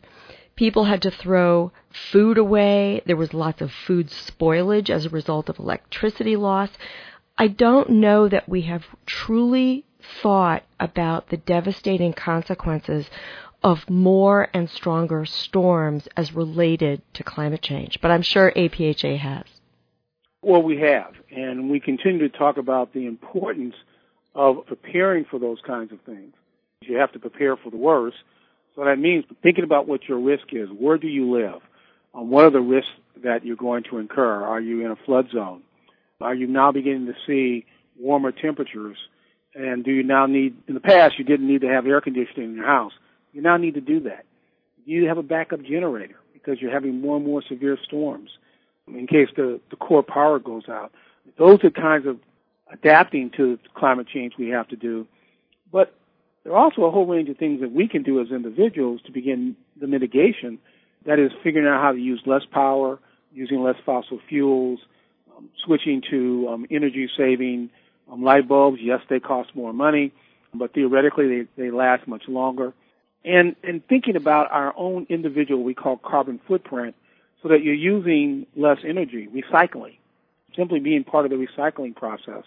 People 0.55 0.86
had 0.86 1.01
to 1.03 1.12
throw 1.12 1.72
food 2.12 2.38
away. 2.38 3.01
There 3.05 3.17
was 3.17 3.34
lots 3.34 3.62
of 3.62 3.72
food 3.72 4.07
spoilage 4.07 4.89
as 4.89 5.05
a 5.05 5.10
result 5.10 5.50
of 5.50 5.60
electricity 5.60 6.36
loss. 6.36 6.69
I 7.38 7.48
don't 7.48 7.89
know 7.89 8.29
that 8.29 8.48
we 8.48 8.62
have 8.62 8.86
truly 9.05 9.86
thought 10.22 10.63
about 10.79 11.29
the 11.29 11.38
devastating 11.38 12.13
consequences 12.13 13.10
of 13.65 13.89
more 13.89 14.48
and 14.53 14.69
stronger 14.69 15.25
storms 15.25 16.07
as 16.15 16.31
related 16.34 17.01
to 17.15 17.24
climate 17.24 17.63
change. 17.63 18.00
But 18.00 18.12
I'm 18.12 18.22
sure 18.22 18.53
APHA 18.55 19.17
has. 19.17 19.45
Well, 20.43 20.62
we 20.62 20.79
have, 20.81 21.13
and 21.36 21.72
we 21.72 21.79
continue 21.79 22.29
to 22.29 22.38
talk 22.38 22.57
about 22.57 22.93
the 22.93 23.07
importance 23.07 23.74
of 24.36 24.67
preparing 24.67 25.25
for 25.25 25.39
those 25.39 25.57
kinds 25.65 25.91
of 25.91 26.00
things. 26.05 26.36
You 26.81 26.98
have 26.98 27.12
to 27.13 27.19
prepare 27.19 27.57
for 27.57 27.72
the 27.72 27.77
worst 27.77 28.17
So 28.75 28.86
that 28.86 29.00
means 29.00 29.25
thinking 29.41 29.63
about 29.63 29.88
what 29.88 30.03
your 30.07 30.19
risk 30.19 30.50
is. 30.51 30.69
Where 30.69 31.00
do 31.00 31.07
you 31.07 31.36
live? 31.36 31.62
Um, 32.13 32.29
what 32.29 32.45
are 32.45 32.51
the 32.51 32.62
risks 32.62 32.91
that 33.24 33.43
you're 33.43 33.55
going 33.55 33.84
to 33.89 33.98
incur? 33.98 34.43
Are 34.43 34.62
you 34.62 34.86
in 34.86 34.91
a 34.91 34.95
flood 35.07 35.29
zone? 35.34 35.63
Are 36.22 36.36
you 36.36 36.45
now 36.45 36.72
beginning 36.72 37.07
to 37.07 37.15
see 37.25 37.65
warmer 38.00 38.31
temperatures? 38.31 38.98
And 39.55 39.84
do 39.84 39.91
you 39.91 40.03
now 40.03 40.27
need, 40.27 40.55
in 40.67 40.75
the 40.75 40.81
past, 40.81 41.17
you 41.17 41.25
didn't 41.25 41.48
need 41.48 41.62
to 41.62 41.67
have 41.69 41.88
air 41.88 42.01
conditioning 42.01 42.50
in 42.51 42.55
your 42.57 42.67
house. 42.67 42.91
You 43.36 43.42
now 43.42 43.58
need 43.58 43.74
to 43.74 43.82
do 43.82 44.00
that. 44.00 44.25
You 44.86 45.10
have 45.10 45.18
a 45.18 45.24
backup 45.24 45.62
generator 45.62 46.15
because 46.32 46.62
you're 46.62 46.72
having 46.72 47.01
more 47.01 47.18
and 47.18 47.25
more 47.25 47.44
severe 47.48 47.77
storms 47.84 48.30
in 48.88 49.08
case 49.08 49.27
the, 49.36 49.60
the 49.72 49.75
core 49.75 50.04
power 50.04 50.39
goes 50.39 50.70
out. 50.70 50.94
Those 51.38 51.62
are 51.65 51.70
kinds 51.70 52.08
of 52.08 52.18
adapting 52.72 53.32
to 53.36 53.60
climate 53.74 54.08
change 54.08 54.36
we 54.39 54.50
have 54.50 54.70
to 54.70 54.77
do. 54.77 55.06
But 55.70 55.94
there 56.46 56.54
are 56.54 56.63
also 56.63 56.84
a 56.84 56.92
whole 56.92 57.06
range 57.06 57.27
of 57.27 57.36
things 57.36 57.60
that 57.60 57.74
we 57.74 57.89
can 57.89 58.04
do 58.04 58.22
as 58.22 58.32
individuals 58.32 59.01
to 59.06 59.12
begin 59.12 59.58
the 59.82 59.88
mitigation. 59.88 60.58
That 61.06 61.20
is 61.20 61.32
figuring 61.44 61.68
out 61.68 61.82
how 61.82 61.92
to 61.92 62.00
use 62.00 62.22
less 62.25 62.44
power, 62.50 63.00
using 63.34 63.62
less 63.63 63.75
fossil 63.86 64.22
fuels, 64.30 64.80
um, 65.36 65.50
switching 65.65 66.01
to 66.10 66.48
um, 66.51 66.65
energy 66.72 67.10
saving 67.18 67.70
um, 68.10 68.24
light 68.24 68.48
bulbs. 68.48 68.77
Yes, 68.82 69.01
they 69.10 69.20
cost 69.20 69.54
more 69.56 69.74
money, 69.74 70.13
but 70.54 70.74
theoretically 70.74 71.27
they, 71.58 71.63
they 71.63 71.72
last 71.72 72.08
much 72.08 72.24
longer. 72.30 72.74
And, 73.25 73.55
and 73.63 73.86
thinking 73.88 74.15
about 74.15 74.51
our 74.51 74.74
own 74.77 75.08
individual, 75.10 75.63
we 75.63 75.74
call 75.74 75.98
carbon 75.98 76.39
footprint, 76.48 76.96
so 77.41 77.50
that 77.50 77.63
you're 77.63 77.74
using 77.74 78.46
less 78.55 78.77
energy, 78.88 79.27
recycling, 79.27 79.98
simply 80.55 80.79
being 80.79 81.03
part 81.03 81.25
of 81.25 81.32
the 81.32 81.38
recycling 81.38 81.96
process 81.96 82.44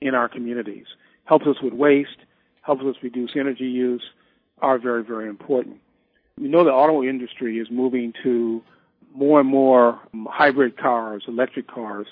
in 0.00 0.14
our 0.14 0.28
communities 0.28 0.86
helps 1.24 1.46
us 1.46 1.56
with 1.62 1.72
waste, 1.72 2.18
helps 2.62 2.82
us 2.82 2.96
reduce 3.02 3.30
energy 3.36 3.64
use, 3.64 4.02
are 4.60 4.78
very, 4.78 5.04
very 5.04 5.28
important. 5.28 5.78
We 6.38 6.48
know 6.48 6.64
the 6.64 6.70
auto 6.70 7.02
industry 7.02 7.58
is 7.58 7.68
moving 7.70 8.12
to 8.24 8.62
more 9.14 9.40
and 9.40 9.48
more 9.48 10.00
hybrid 10.26 10.76
cars, 10.76 11.24
electric 11.28 11.68
cars, 11.68 12.06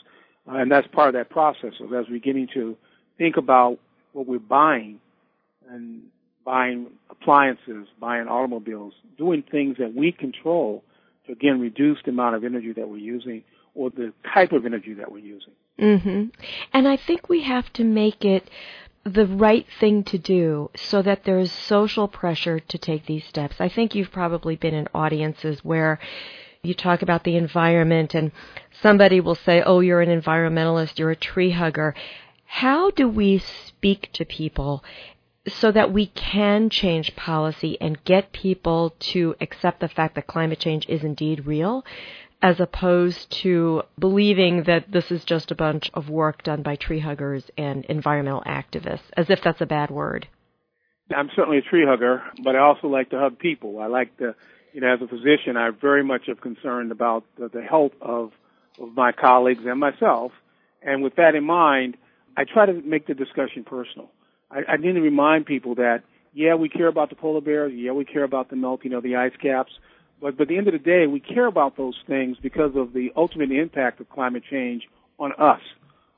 uh, 0.49 0.57
and 0.57 0.71
that's 0.71 0.87
part 0.87 1.09
of 1.09 1.15
that 1.15 1.31
process. 1.31 1.73
So 1.79 1.87
as 1.87 2.07
we're 2.07 2.13
beginning 2.13 2.49
to 2.55 2.77
think 3.17 3.37
about 3.37 3.79
what 4.13 4.27
we're 4.27 4.39
buying 4.39 5.01
and 5.69 6.03
buying 6.49 6.87
appliances, 7.11 7.87
buying 8.01 8.27
automobiles, 8.27 8.95
doing 9.19 9.45
things 9.51 9.77
that 9.79 9.95
we 9.95 10.11
control 10.11 10.83
to 11.27 11.33
again 11.33 11.61
reduce 11.61 11.99
the 12.07 12.11
amount 12.11 12.35
of 12.37 12.43
energy 12.43 12.73
that 12.73 12.89
we're 12.89 12.97
using 12.97 13.45
or 13.75 13.91
the 13.91 14.15
type 14.33 14.53
of 14.53 14.65
energy 14.65 14.95
that 14.95 15.13
we're 15.13 15.19
using. 15.19 15.53
Mm-hmm. 15.79 16.29
And 16.73 16.89
I 16.89 16.97
think 16.97 17.29
we 17.29 17.43
have 17.43 17.71
to 17.75 17.85
make 17.85 18.25
it 18.25 18.49
the 19.05 19.27
right 19.27 19.67
thing 19.79 20.05
to 20.05 20.17
do 20.17 20.71
so 20.75 21.03
that 21.03 21.25
there's 21.25 21.53
social 21.53 22.09
pressure 22.09 22.61
to 22.61 22.79
take 22.79 23.05
these 23.05 23.27
steps. 23.27 23.57
I 23.61 23.69
think 23.69 23.95
you've 23.95 24.11
probably 24.11 24.57
been 24.57 24.73
in 24.73 24.89
audiences 24.95 25.63
where 25.63 25.99
you 26.63 26.73
talk 26.73 27.03
about 27.03 27.25
the 27.25 27.37
environment 27.37 28.15
and 28.15 28.33
somebody 28.83 29.21
will 29.21 29.35
say, 29.35 29.61
oh, 29.61 29.81
you're 29.81 30.01
an 30.01 30.23
environmentalist, 30.23 30.99
you're 30.99 31.11
a 31.11 31.17
tree 31.17 31.51
hugger. 31.51 31.95
How 32.47 32.91
do 32.91 33.07
we 33.07 33.37
speak 33.67 34.09
to 34.15 34.25
people 34.25 34.83
so 35.55 35.73
that 35.73 35.93
we 35.93 36.07
can 36.07 36.71
change 36.71 37.17
policy 37.17 37.77
and 37.81 38.03
get 38.05 38.33
people 38.33 38.95
to 38.99 39.35
accept 39.41 39.81
the 39.81 39.89
fact 39.89 40.15
that 40.15 40.27
climate 40.27 40.59
change 40.59 40.87
is 40.89 41.05
indeed 41.05 41.47
real, 41.47 41.85
as 42.41 42.61
opposed 42.61 43.31
to 43.31 43.83
believing 43.99 44.63
that 44.65 44.91
this 44.91 45.11
is 45.11 45.25
just 45.25 45.51
a 45.51 45.57
bunch 45.57 45.91
of 45.95 46.09
work 46.09 46.43
done 46.43 46.63
by 46.63 46.77
tree 46.77 47.01
huggers 47.01 47.51
and 47.57 47.85
environmental 47.87 48.43
activists, 48.47 49.11
as 49.17 49.29
if 49.29 49.41
that's 49.43 49.61
a 49.61 49.67
bad 49.67 49.91
word. 49.91 50.29
I'm 51.15 51.31
certainly 51.35 51.59
a 51.59 51.63
tree 51.63 51.85
hugger, 51.87 52.23
but 52.45 52.55
I 52.55 52.61
also 52.61 52.87
like 52.87 53.11
to 53.11 53.19
hug 53.19 53.39
people. 53.39 53.81
I 53.81 53.87
like 53.87 54.17
to, 54.19 54.35
you 54.73 54.81
know, 54.81 54.93
as 54.93 55.01
a 55.01 55.09
physician, 55.09 55.57
I 55.57 55.71
very 55.71 56.05
much 56.05 56.29
am 56.29 56.37
concerned 56.37 56.93
about 56.93 57.25
the, 57.39 57.49
the 57.49 57.63
health 57.63 57.93
of, 58.01 58.31
of 58.79 58.95
my 58.95 59.13
colleagues 59.13 59.63
and 59.65 59.81
myself. 59.81 60.33
And 60.83 61.03
with 61.03 61.17
that 61.17 61.35
in 61.35 61.45
mind, 61.45 61.97
I 62.37 62.45
try 62.45 62.67
to 62.67 62.73
make 62.73 63.07
the 63.07 63.15
discussion 63.15 63.65
personal. 63.65 64.11
I, 64.51 64.73
I 64.73 64.77
need 64.77 64.93
to 64.93 65.01
remind 65.01 65.47
people 65.47 65.77
that, 65.77 66.03
yeah, 66.33 66.55
we 66.55 66.69
care 66.69 66.87
about 66.87 67.11
the 67.11 67.17
polar 67.17 67.41
bears. 67.41 67.73
Yeah, 67.75 67.93
we 67.93 68.05
care 68.05 68.25
about 68.25 68.51
the 68.51 68.57
melting 68.57 68.93
of 68.93 69.03
the 69.03 69.17
ice 69.17 69.33
caps. 69.41 69.73
But, 70.21 70.37
but 70.37 70.45
at 70.45 70.49
the 70.49 70.59
end 70.59 70.69
of 70.69 70.73
the 70.73 70.79
day, 70.79 71.07
we 71.07 71.21
care 71.21 71.47
about 71.47 71.77
those 71.77 71.97
things 72.07 72.37
because 72.43 72.73
of 72.75 72.93
the 72.93 73.13
ultimate 73.17 73.51
impact 73.53 74.01
of 74.01 74.09
climate 74.09 74.43
change 74.51 74.83
on 75.19 75.33
us, 75.33 75.61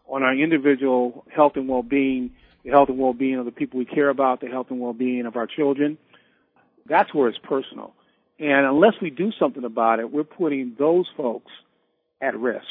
on 0.08 0.22
our 0.22 0.34
individual 0.34 1.24
health 1.34 1.52
and 1.56 1.68
well-being, 1.68 2.32
the 2.64 2.70
health 2.70 2.88
and 2.88 2.98
well-being 2.98 3.38
of 3.38 3.44
the 3.44 3.50
people 3.52 3.78
we 3.78 3.84
care 3.84 4.08
about, 4.08 4.40
the 4.40 4.48
health 4.48 4.66
and 4.70 4.80
well-being 4.80 5.26
of 5.26 5.36
our 5.36 5.46
children. 5.46 5.98
That's 6.86 7.14
where 7.14 7.28
it's 7.28 7.38
personal. 7.38 7.94
And 8.38 8.66
unless 8.66 8.94
we 9.02 9.10
do 9.10 9.32
something 9.38 9.64
about 9.64 10.00
it, 10.00 10.10
we're 10.10 10.24
putting 10.24 10.74
those 10.78 11.06
folks 11.16 11.52
at 12.22 12.38
risk. 12.38 12.64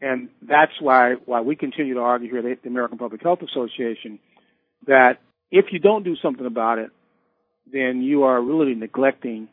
And 0.00 0.28
that's 0.42 0.72
why, 0.80 1.14
why 1.24 1.40
we 1.40 1.56
continue 1.56 1.94
to 1.94 2.00
argue 2.00 2.30
here 2.30 2.46
at 2.46 2.62
the 2.62 2.68
American 2.68 2.98
Public 2.98 3.22
Health 3.22 3.40
Association 3.42 4.18
that 4.86 5.18
if 5.50 5.66
you 5.72 5.78
don't 5.78 6.04
do 6.04 6.16
something 6.16 6.46
about 6.46 6.78
it, 6.78 6.90
then 7.72 8.02
you 8.02 8.24
are 8.24 8.40
really 8.40 8.74
neglecting 8.74 9.48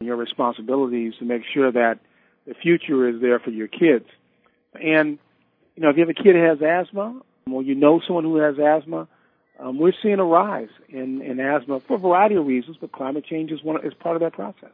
your 0.00 0.16
responsibilities 0.16 1.14
to 1.18 1.24
make 1.24 1.42
sure 1.52 1.70
that 1.70 1.98
the 2.46 2.54
future 2.54 3.08
is 3.08 3.20
there 3.20 3.38
for 3.38 3.50
your 3.50 3.68
kids. 3.68 4.06
And, 4.74 5.18
you 5.76 5.82
know, 5.82 5.90
if 5.90 5.96
you 5.96 6.06
have 6.06 6.08
a 6.08 6.14
kid 6.14 6.34
who 6.34 6.42
has 6.42 6.58
asthma, 6.62 7.20
or 7.50 7.62
you 7.62 7.74
know 7.74 8.00
someone 8.06 8.24
who 8.24 8.36
has 8.36 8.56
asthma, 8.58 9.08
um, 9.62 9.78
we're 9.78 9.92
seeing 10.02 10.18
a 10.18 10.24
rise 10.24 10.68
in, 10.88 11.22
in 11.22 11.38
asthma 11.38 11.80
for 11.80 11.96
a 11.96 11.98
variety 11.98 12.36
of 12.36 12.46
reasons, 12.46 12.76
but 12.80 12.92
climate 12.92 13.24
change 13.24 13.50
is 13.50 13.62
one 13.62 13.84
is 13.84 13.92
part 13.94 14.16
of 14.16 14.22
that 14.22 14.32
process. 14.32 14.70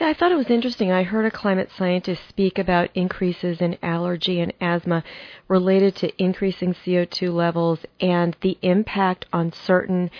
Yeah, 0.00 0.08
I 0.08 0.14
thought 0.14 0.32
it 0.32 0.36
was 0.36 0.50
interesting. 0.50 0.90
I 0.90 1.02
heard 1.02 1.26
a 1.26 1.30
climate 1.30 1.70
scientist 1.76 2.22
speak 2.28 2.58
about 2.58 2.90
increases 2.94 3.60
in 3.60 3.76
allergy 3.82 4.40
and 4.40 4.52
asthma 4.60 5.04
related 5.48 5.96
to 5.96 6.22
increasing 6.22 6.74
CO2 6.74 7.32
levels 7.32 7.80
and 8.00 8.36
the 8.40 8.58
impact 8.62 9.26
on 9.32 9.52
certain 9.52 10.10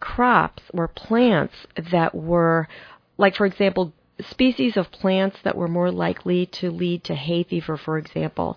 crops 0.00 0.62
or 0.72 0.88
plants 0.88 1.54
that 1.90 2.14
were 2.14 2.68
like 3.16 3.36
for 3.36 3.46
example, 3.46 3.92
species 4.20 4.76
of 4.76 4.90
plants 4.90 5.36
that 5.44 5.56
were 5.56 5.68
more 5.68 5.90
likely 5.90 6.46
to 6.46 6.70
lead 6.70 7.04
to 7.04 7.14
hay 7.14 7.42
fever, 7.42 7.76
for 7.76 7.98
example, 7.98 8.56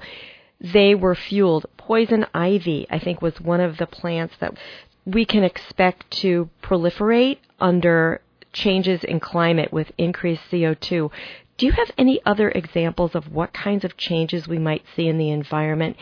they 0.59 0.95
were 0.95 1.15
fueled. 1.15 1.65
Poison 1.77 2.25
ivy, 2.33 2.87
I 2.89 2.99
think, 2.99 3.21
was 3.21 3.39
one 3.39 3.61
of 3.61 3.77
the 3.77 3.85
plants 3.85 4.35
that 4.39 4.57
we 5.05 5.25
can 5.25 5.43
expect 5.43 6.11
to 6.11 6.49
proliferate 6.61 7.37
under 7.59 8.21
changes 8.51 9.03
in 9.03 9.19
climate 9.19 9.71
with 9.71 9.91
increased 9.97 10.43
CO2. 10.51 11.11
Do 11.57 11.65
you 11.65 11.71
have 11.71 11.91
any 11.97 12.19
other 12.25 12.49
examples 12.49 13.15
of 13.15 13.31
what 13.31 13.53
kinds 13.53 13.83
of 13.85 13.97
changes 13.97 14.47
we 14.47 14.59
might 14.59 14.83
see 14.95 15.07
in 15.07 15.17
the 15.17 15.29
environment 15.29 15.97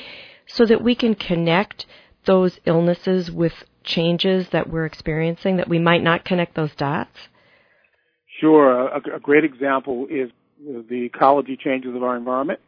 so 0.47 0.65
that 0.65 0.81
we 0.81 0.95
can 0.95 1.15
connect 1.15 1.85
those 2.25 2.59
illnesses 2.65 3.31
with 3.31 3.53
changes 3.83 4.49
that 4.49 4.69
we're 4.69 4.85
experiencing 4.85 5.57
that 5.57 5.69
we 5.69 5.79
might 5.79 6.03
not 6.03 6.25
connect 6.25 6.55
those 6.55 6.75
dots? 6.75 7.17
Sure. 8.41 8.87
A, 8.87 9.15
a 9.15 9.19
great 9.19 9.43
example 9.43 10.07
is 10.09 10.29
the 10.59 11.05
ecology 11.05 11.57
changes 11.61 11.95
of 11.95 12.03
our 12.03 12.17
environment. 12.17 12.59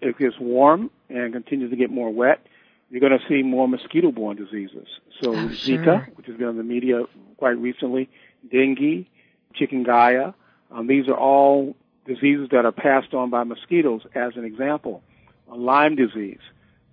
If 0.00 0.16
it 0.16 0.18
gets 0.18 0.38
warm 0.38 0.90
and 1.08 1.32
continues 1.32 1.70
to 1.70 1.76
get 1.76 1.90
more 1.90 2.10
wet. 2.10 2.44
You're 2.90 3.00
going 3.00 3.18
to 3.18 3.24
see 3.28 3.42
more 3.42 3.68
mosquito-borne 3.68 4.36
diseases. 4.36 4.88
So 5.22 5.32
oh, 5.32 5.48
Zika, 5.48 5.84
sure. 5.84 6.08
which 6.16 6.26
has 6.26 6.36
been 6.36 6.48
in 6.48 6.56
the 6.56 6.64
media 6.64 7.04
quite 7.36 7.56
recently, 7.58 8.08
dengue, 8.50 9.06
chikungunya. 9.54 10.34
Um, 10.72 10.86
these 10.88 11.06
are 11.08 11.16
all 11.16 11.76
diseases 12.04 12.48
that 12.50 12.64
are 12.64 12.72
passed 12.72 13.14
on 13.14 13.30
by 13.30 13.44
mosquitoes, 13.44 14.02
as 14.14 14.32
an 14.36 14.44
example. 14.44 15.02
Lyme 15.48 15.94
disease. 15.94 16.40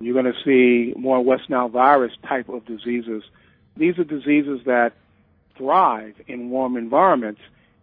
You're 0.00 0.20
going 0.20 0.32
to 0.32 0.44
see 0.44 0.94
more 0.96 1.20
West 1.24 1.50
Nile 1.50 1.68
virus 1.68 2.12
type 2.28 2.48
of 2.48 2.64
diseases. 2.64 3.24
These 3.76 3.98
are 3.98 4.04
diseases 4.04 4.60
that 4.66 4.92
thrive 5.56 6.14
in 6.28 6.50
warm 6.50 6.76
environments 6.76 7.40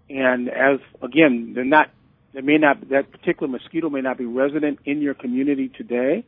and 0.09 0.49
as 0.49 0.79
again, 1.01 1.53
they're 1.55 1.65
not, 1.65 1.89
they 2.35 2.41
may 2.41 2.57
not, 2.57 2.89
that 2.89 3.11
particular 3.11 3.47
mosquito 3.47 3.89
may 3.89 4.01
not 4.01 4.17
be 4.17 4.25
resident 4.25 4.79
in 4.85 5.01
your 5.01 5.13
community 5.13 5.69
today 5.69 6.25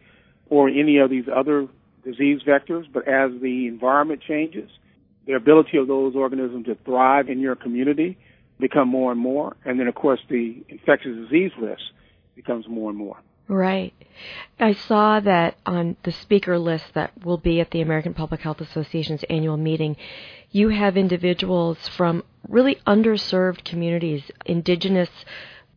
or 0.50 0.70
any 0.70 1.00
of 1.00 1.10
these 1.10 1.26
other 1.34 1.68
disease 2.06 2.40
vectors, 2.48 2.86
but 2.92 3.08
as 3.08 3.32
the 3.42 3.68
environment 3.68 4.22
changes, 4.26 4.70
the 5.26 5.34
ability 5.34 5.78
of 5.78 5.88
those 5.88 6.16
organisms 6.16 6.66
to 6.66 6.78
thrive 6.86 7.28
in 7.28 7.42
your 7.42 7.56
community 7.56 8.18
become 8.58 8.88
more 8.88 9.12
and 9.12 9.20
more. 9.20 9.58
And 9.66 9.78
then 9.78 9.88
of 9.88 9.96
course 9.96 10.22
the 10.30 10.64
infectious 10.70 11.16
disease 11.16 11.52
risk 11.60 11.82
becomes 12.36 12.66
more 12.70 12.90
and 12.90 12.98
more. 12.98 13.18
Right. 13.50 13.94
I 14.60 14.74
saw 14.74 15.20
that 15.20 15.58
on 15.66 15.98
the 16.04 16.12
speaker 16.12 16.58
list 16.58 16.86
that 16.94 17.12
will 17.26 17.38
be 17.38 17.60
at 17.60 17.72
the 17.72 17.82
American 17.82 18.14
Public 18.14 18.42
Health 18.42 18.62
Association's 18.62 19.24
annual 19.30 19.58
meeting. 19.58 19.98
You 20.52 20.70
have 20.70 20.96
individuals 20.96 21.78
from 21.90 22.24
really 22.48 22.78
underserved 22.88 23.66
communities, 23.66 24.24
indigenous 24.46 25.10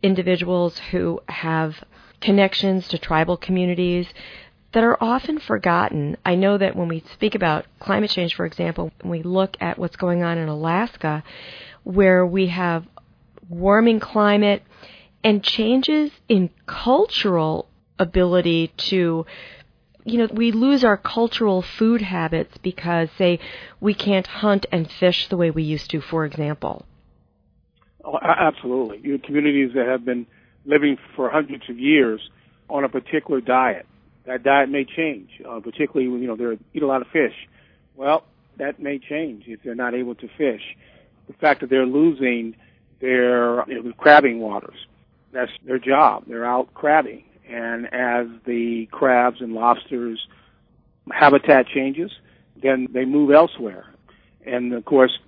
individuals 0.02 0.78
who 0.90 1.20
have 1.28 1.84
connections 2.20 2.88
to 2.88 2.98
tribal 2.98 3.36
communities 3.36 4.06
that 4.72 4.84
are 4.84 5.02
often 5.02 5.38
forgotten. 5.38 6.16
I 6.24 6.34
know 6.34 6.58
that 6.58 6.76
when 6.76 6.88
we 6.88 7.02
speak 7.12 7.34
about 7.34 7.66
climate 7.80 8.10
change, 8.10 8.34
for 8.34 8.46
example, 8.46 8.92
when 9.00 9.10
we 9.10 9.22
look 9.22 9.56
at 9.60 9.78
what's 9.78 9.96
going 9.96 10.22
on 10.22 10.38
in 10.38 10.48
Alaska, 10.48 11.24
where 11.82 12.24
we 12.24 12.48
have 12.48 12.86
warming 13.48 14.00
climate 14.00 14.62
and 15.24 15.42
changes 15.42 16.12
in 16.28 16.50
cultural 16.66 17.68
ability 17.98 18.72
to 18.76 19.26
you 20.04 20.18
know, 20.18 20.28
we 20.32 20.50
lose 20.50 20.82
our 20.82 20.96
cultural 20.96 21.60
food 21.60 22.00
habits 22.00 22.56
because, 22.58 23.10
say, 23.18 23.38
we 23.80 23.92
can't 23.92 24.26
hunt 24.26 24.64
and 24.72 24.90
fish 24.90 25.28
the 25.28 25.36
way 25.36 25.50
we 25.50 25.62
used 25.62 25.90
to, 25.90 26.00
for 26.00 26.24
example. 26.24 26.86
Oh, 28.04 28.18
absolutely. 28.22 29.00
You 29.02 29.12
have 29.12 29.22
communities 29.22 29.72
that 29.74 29.86
have 29.86 30.04
been 30.04 30.26
living 30.64 30.96
for 31.16 31.30
hundreds 31.30 31.68
of 31.68 31.78
years 31.78 32.20
on 32.68 32.84
a 32.84 32.88
particular 32.88 33.40
diet. 33.40 33.86
That 34.26 34.42
diet 34.42 34.68
may 34.68 34.84
change, 34.84 35.30
uh, 35.48 35.60
particularly 35.60 36.08
when, 36.08 36.22
you 36.22 36.28
know, 36.28 36.36
they 36.36 36.58
eat 36.74 36.82
a 36.82 36.86
lot 36.86 37.02
of 37.02 37.08
fish. 37.08 37.34
Well, 37.96 38.24
that 38.58 38.80
may 38.80 38.98
change 38.98 39.44
if 39.46 39.62
they're 39.62 39.74
not 39.74 39.94
able 39.94 40.14
to 40.16 40.28
fish. 40.38 40.62
The 41.26 41.32
fact 41.34 41.60
that 41.60 41.70
they're 41.70 41.86
losing 41.86 42.56
their 43.00 43.64
you 43.68 43.82
know, 43.82 43.92
crabbing 43.96 44.40
waters, 44.40 44.76
that's 45.32 45.52
their 45.64 45.78
job. 45.78 46.24
They're 46.26 46.44
out 46.44 46.72
crabbing. 46.74 47.24
And 47.48 47.86
as 47.86 48.26
the 48.46 48.86
crabs 48.90 49.40
and 49.40 49.52
lobsters 49.52 50.26
habitat 51.10 51.66
changes, 51.66 52.12
then 52.62 52.88
they 52.92 53.04
move 53.04 53.30
elsewhere. 53.30 53.86
And 54.46 54.72
of 54.72 54.84
course, 54.84 55.18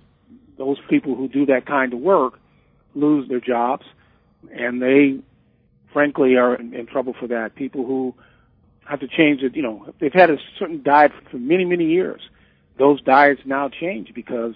those 0.57 0.77
people 0.89 1.15
who 1.15 1.27
do 1.27 1.45
that 1.47 1.65
kind 1.65 1.93
of 1.93 1.99
work 1.99 2.39
lose 2.95 3.27
their 3.29 3.39
jobs 3.39 3.85
and 4.51 4.81
they 4.81 5.19
frankly 5.91 6.35
are 6.35 6.55
in, 6.55 6.73
in 6.73 6.85
trouble 6.87 7.13
for 7.19 7.27
that. 7.27 7.55
People 7.55 7.85
who 7.85 8.13
have 8.85 8.99
to 8.99 9.07
change 9.07 9.41
it, 9.41 9.55
you 9.55 9.61
know, 9.61 9.93
they've 9.99 10.13
had 10.13 10.29
a 10.29 10.37
certain 10.59 10.81
diet 10.83 11.11
for 11.31 11.37
many, 11.37 11.65
many 11.65 11.85
years. 11.85 12.21
Those 12.77 13.01
diets 13.01 13.41
now 13.45 13.69
change 13.69 14.13
because 14.13 14.55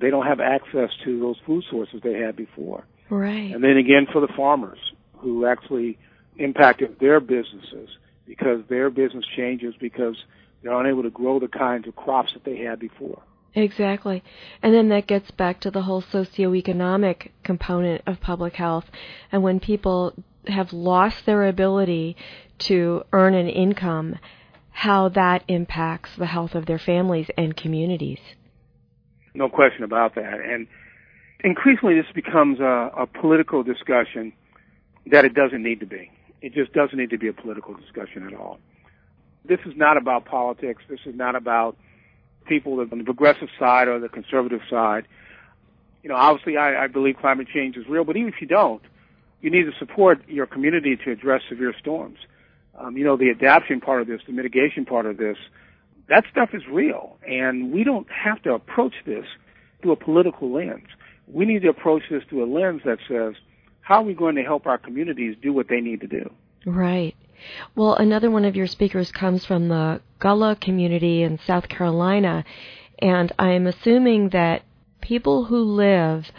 they 0.00 0.10
don't 0.10 0.26
have 0.26 0.40
access 0.40 0.90
to 1.04 1.20
those 1.20 1.36
food 1.44 1.64
sources 1.70 2.00
they 2.02 2.14
had 2.14 2.36
before. 2.36 2.84
Right. 3.10 3.54
And 3.54 3.62
then 3.62 3.76
again 3.76 4.06
for 4.10 4.20
the 4.20 4.32
farmers 4.36 4.78
who 5.18 5.46
actually 5.46 5.98
impacted 6.36 6.98
their 7.00 7.20
businesses 7.20 7.88
because 8.26 8.60
their 8.68 8.90
business 8.90 9.24
changes 9.36 9.74
because 9.80 10.16
they're 10.62 10.78
unable 10.78 11.02
to 11.02 11.10
grow 11.10 11.38
the 11.40 11.48
kinds 11.48 11.86
of 11.88 11.96
crops 11.96 12.32
that 12.34 12.44
they 12.44 12.56
had 12.56 12.78
before. 12.78 13.22
Exactly. 13.54 14.22
And 14.62 14.74
then 14.74 14.88
that 14.90 15.06
gets 15.06 15.30
back 15.30 15.60
to 15.60 15.70
the 15.70 15.82
whole 15.82 16.02
socioeconomic 16.02 17.30
component 17.42 18.02
of 18.06 18.20
public 18.20 18.54
health. 18.54 18.84
And 19.32 19.42
when 19.42 19.58
people 19.58 20.14
have 20.46 20.72
lost 20.72 21.26
their 21.26 21.48
ability 21.48 22.16
to 22.58 23.02
earn 23.12 23.34
an 23.34 23.48
income, 23.48 24.16
how 24.70 25.08
that 25.08 25.42
impacts 25.48 26.10
the 26.16 26.26
health 26.26 26.54
of 26.54 26.66
their 26.66 26.78
families 26.78 27.28
and 27.36 27.56
communities. 27.56 28.20
No 29.34 29.48
question 29.48 29.82
about 29.82 30.14
that. 30.14 30.40
And 30.40 30.66
increasingly, 31.42 31.94
this 31.94 32.10
becomes 32.14 32.60
a, 32.60 32.90
a 32.96 33.06
political 33.06 33.62
discussion 33.62 34.32
that 35.10 35.24
it 35.24 35.34
doesn't 35.34 35.62
need 35.62 35.80
to 35.80 35.86
be. 35.86 36.10
It 36.40 36.54
just 36.54 36.72
doesn't 36.72 36.96
need 36.96 37.10
to 37.10 37.18
be 37.18 37.28
a 37.28 37.32
political 37.32 37.74
discussion 37.74 38.26
at 38.26 38.34
all. 38.34 38.58
This 39.44 39.58
is 39.66 39.72
not 39.76 39.96
about 39.96 40.24
politics. 40.26 40.82
This 40.88 41.00
is 41.06 41.14
not 41.16 41.34
about 41.34 41.76
people 42.48 42.80
on 42.80 42.98
the 42.98 43.04
progressive 43.04 43.48
side 43.58 43.88
or 43.88 43.98
the 43.98 44.08
conservative 44.08 44.60
side. 44.70 45.06
You 46.02 46.08
know, 46.08 46.16
obviously, 46.16 46.56
I, 46.56 46.84
I 46.84 46.86
believe 46.86 47.16
climate 47.20 47.48
change 47.52 47.76
is 47.76 47.86
real, 47.88 48.04
but 48.04 48.16
even 48.16 48.28
if 48.28 48.40
you 48.40 48.46
don't, 48.46 48.82
you 49.40 49.50
need 49.50 49.64
to 49.64 49.72
support 49.78 50.26
your 50.28 50.46
community 50.46 50.96
to 51.04 51.12
address 51.12 51.42
severe 51.48 51.74
storms. 51.78 52.18
Um, 52.78 52.96
you 52.96 53.04
know, 53.04 53.16
the 53.16 53.30
adaptation 53.30 53.80
part 53.80 54.00
of 54.00 54.06
this, 54.06 54.20
the 54.26 54.32
mitigation 54.32 54.84
part 54.84 55.06
of 55.06 55.16
this, 55.16 55.36
that 56.08 56.24
stuff 56.30 56.50
is 56.52 56.62
real, 56.70 57.18
and 57.26 57.72
we 57.72 57.84
don't 57.84 58.06
have 58.10 58.42
to 58.42 58.54
approach 58.54 58.94
this 59.04 59.26
through 59.82 59.92
a 59.92 59.96
political 59.96 60.52
lens. 60.52 60.86
We 61.26 61.44
need 61.44 61.62
to 61.62 61.68
approach 61.68 62.02
this 62.10 62.22
through 62.28 62.44
a 62.44 62.50
lens 62.50 62.82
that 62.84 62.98
says, 63.06 63.34
how 63.80 63.96
are 63.96 64.04
we 64.04 64.14
going 64.14 64.36
to 64.36 64.42
help 64.42 64.66
our 64.66 64.78
communities 64.78 65.36
do 65.42 65.52
what 65.52 65.68
they 65.68 65.80
need 65.80 66.00
to 66.00 66.06
do? 66.06 66.30
Right. 66.66 67.14
Well, 67.74 67.94
another 67.94 68.30
one 68.30 68.44
of 68.44 68.56
your 68.56 68.66
speakers 68.66 69.12
comes 69.12 69.44
from 69.44 69.68
the 69.68 70.00
Gullah 70.18 70.56
community 70.56 71.22
in 71.22 71.38
South 71.38 71.68
Carolina, 71.68 72.44
and 72.98 73.32
I'm 73.38 73.66
assuming 73.66 74.30
that 74.30 74.62
people 75.00 75.44
who 75.44 75.62
live 75.62 76.30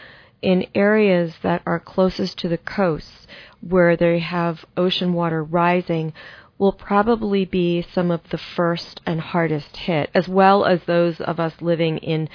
in 0.41 0.67
areas 0.75 1.33
that 1.41 1.61
are 1.65 1.79
closest 1.79 2.37
to 2.39 2.49
the 2.49 2.57
coasts 2.57 3.27
where 3.61 3.95
they 3.95 4.19
have 4.19 4.65
ocean 4.77 5.13
water 5.13 5.43
rising 5.43 6.13
will 6.57 6.73
probably 6.73 7.45
be 7.45 7.85
some 7.93 8.11
of 8.11 8.21
the 8.29 8.37
first 8.37 8.99
and 9.05 9.21
hardest 9.21 9.75
hit, 9.77 10.09
as 10.13 10.27
well 10.27 10.65
as 10.65 10.83
those 10.83 11.21
of 11.21 11.39
us 11.39 11.53
living 11.61 11.97
in 11.99 12.27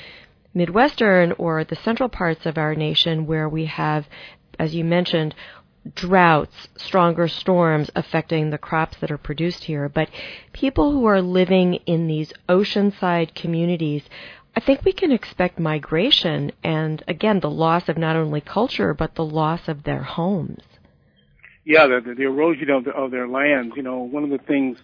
Midwestern 0.55 1.33
or 1.33 1.65
the 1.65 1.77
central 1.77 2.09
parts 2.09 2.47
of 2.47 2.57
our 2.57 2.75
nation 2.75 3.27
where 3.27 3.49
we 3.49 3.67
have 3.67 4.07
as 4.59 4.75
you 4.75 4.85
mentioned, 4.85 5.35
droughts, 5.95 6.69
stronger 6.77 7.29
storms 7.29 7.91
affecting 7.95 8.51
the 8.51 8.59
crops 8.59 8.97
that 9.01 9.11
are 9.11 9.19
produced 9.19 9.65
here. 9.65 9.89
But 9.89 10.09
people 10.53 10.93
who 10.93 11.05
are 11.07 11.21
living 11.21 11.75
in 11.87 12.07
these 12.07 12.33
oceanside 12.49 13.35
communities, 13.35 14.03
I 14.57 14.61
think 14.61 14.85
we 14.85 14.93
can 14.93 15.13
expect 15.13 15.59
migration 15.59 16.53
and, 16.63 17.03
again, 17.09 17.41
the 17.41 17.51
loss 17.51 17.89
of 17.89 17.99
not 17.99 18.17
only 18.17 18.41
culture, 18.41 18.95
but 18.95 19.15
the 19.15 19.25
loss 19.25 19.69
of 19.69 19.83
their 19.85 20.03
homes. 20.03 20.63
Yeah, 21.65 21.87
the, 21.87 22.15
the 22.15 22.25
erosion 22.25 22.71
of, 22.71 22.85
the, 22.85 22.91
of 22.91 23.11
their 23.11 23.29
lands. 23.29 23.75
You 23.77 23.83
know, 23.83 23.99
one 23.99 24.25
of 24.25 24.31
the 24.31 24.39
things 24.39 24.79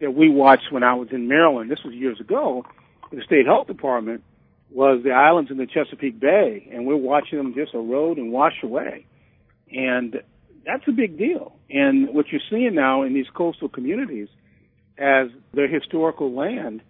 that 0.00 0.14
we 0.14 0.28
watched 0.28 0.72
when 0.72 0.82
I 0.82 0.94
was 0.94 1.08
in 1.12 1.28
Maryland, 1.28 1.70
this 1.70 1.80
was 1.84 1.94
years 1.94 2.20
ago, 2.20 2.64
the 3.12 3.22
state 3.24 3.46
health 3.46 3.66
department, 3.66 4.22
was 4.70 5.02
the 5.04 5.12
islands 5.12 5.50
in 5.50 5.56
the 5.56 5.66
Chesapeake 5.66 6.18
Bay, 6.18 6.68
and 6.72 6.86
we're 6.86 6.96
watching 6.96 7.38
them 7.38 7.54
just 7.54 7.74
erode 7.74 8.18
and 8.18 8.32
wash 8.32 8.54
away. 8.62 9.06
And 9.70 10.22
that's 10.66 10.84
a 10.88 10.92
big 10.92 11.18
deal. 11.18 11.56
And 11.70 12.14
what 12.14 12.26
you're 12.30 12.40
seeing 12.50 12.74
now 12.74 13.02
in 13.02 13.14
these 13.14 13.26
coastal 13.34 13.68
communities, 13.68 14.28
as 14.98 15.28
their 15.52 15.68
historical 15.68 16.34
land 16.34 16.82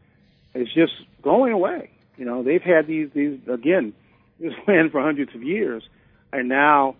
is 0.54 0.68
just 0.74 0.92
going 1.22 1.52
away. 1.52 1.90
You 2.16 2.24
know, 2.24 2.42
they've 2.42 2.62
had 2.62 2.86
these, 2.86 3.08
these, 3.14 3.38
again, 3.52 3.92
this 4.40 4.52
land 4.66 4.92
for 4.92 5.02
hundreds 5.02 5.34
of 5.34 5.42
years, 5.42 5.82
and 6.32 6.48
now, 6.48 6.96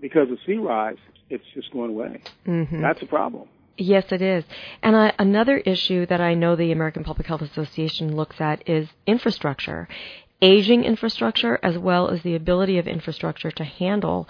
because 0.00 0.30
of 0.30 0.38
sea 0.46 0.56
rise, 0.56 0.96
it's 1.30 1.44
just 1.54 1.72
going 1.72 1.90
away. 1.90 2.22
Mm-hmm. 2.46 2.82
That's 2.82 3.00
a 3.02 3.06
problem. 3.06 3.48
Yes, 3.78 4.04
it 4.10 4.20
is. 4.20 4.44
And 4.82 4.96
I, 4.96 5.12
another 5.18 5.56
issue 5.56 6.04
that 6.06 6.20
I 6.20 6.34
know 6.34 6.56
the 6.56 6.72
American 6.72 7.04
Public 7.04 7.26
Health 7.26 7.40
Association 7.40 8.14
looks 8.14 8.40
at 8.40 8.68
is 8.68 8.88
infrastructure, 9.06 9.88
aging 10.42 10.84
infrastructure, 10.84 11.58
as 11.62 11.78
well 11.78 12.10
as 12.10 12.22
the 12.22 12.34
ability 12.34 12.78
of 12.78 12.86
infrastructure 12.86 13.50
to 13.52 13.64
handle 13.64 14.28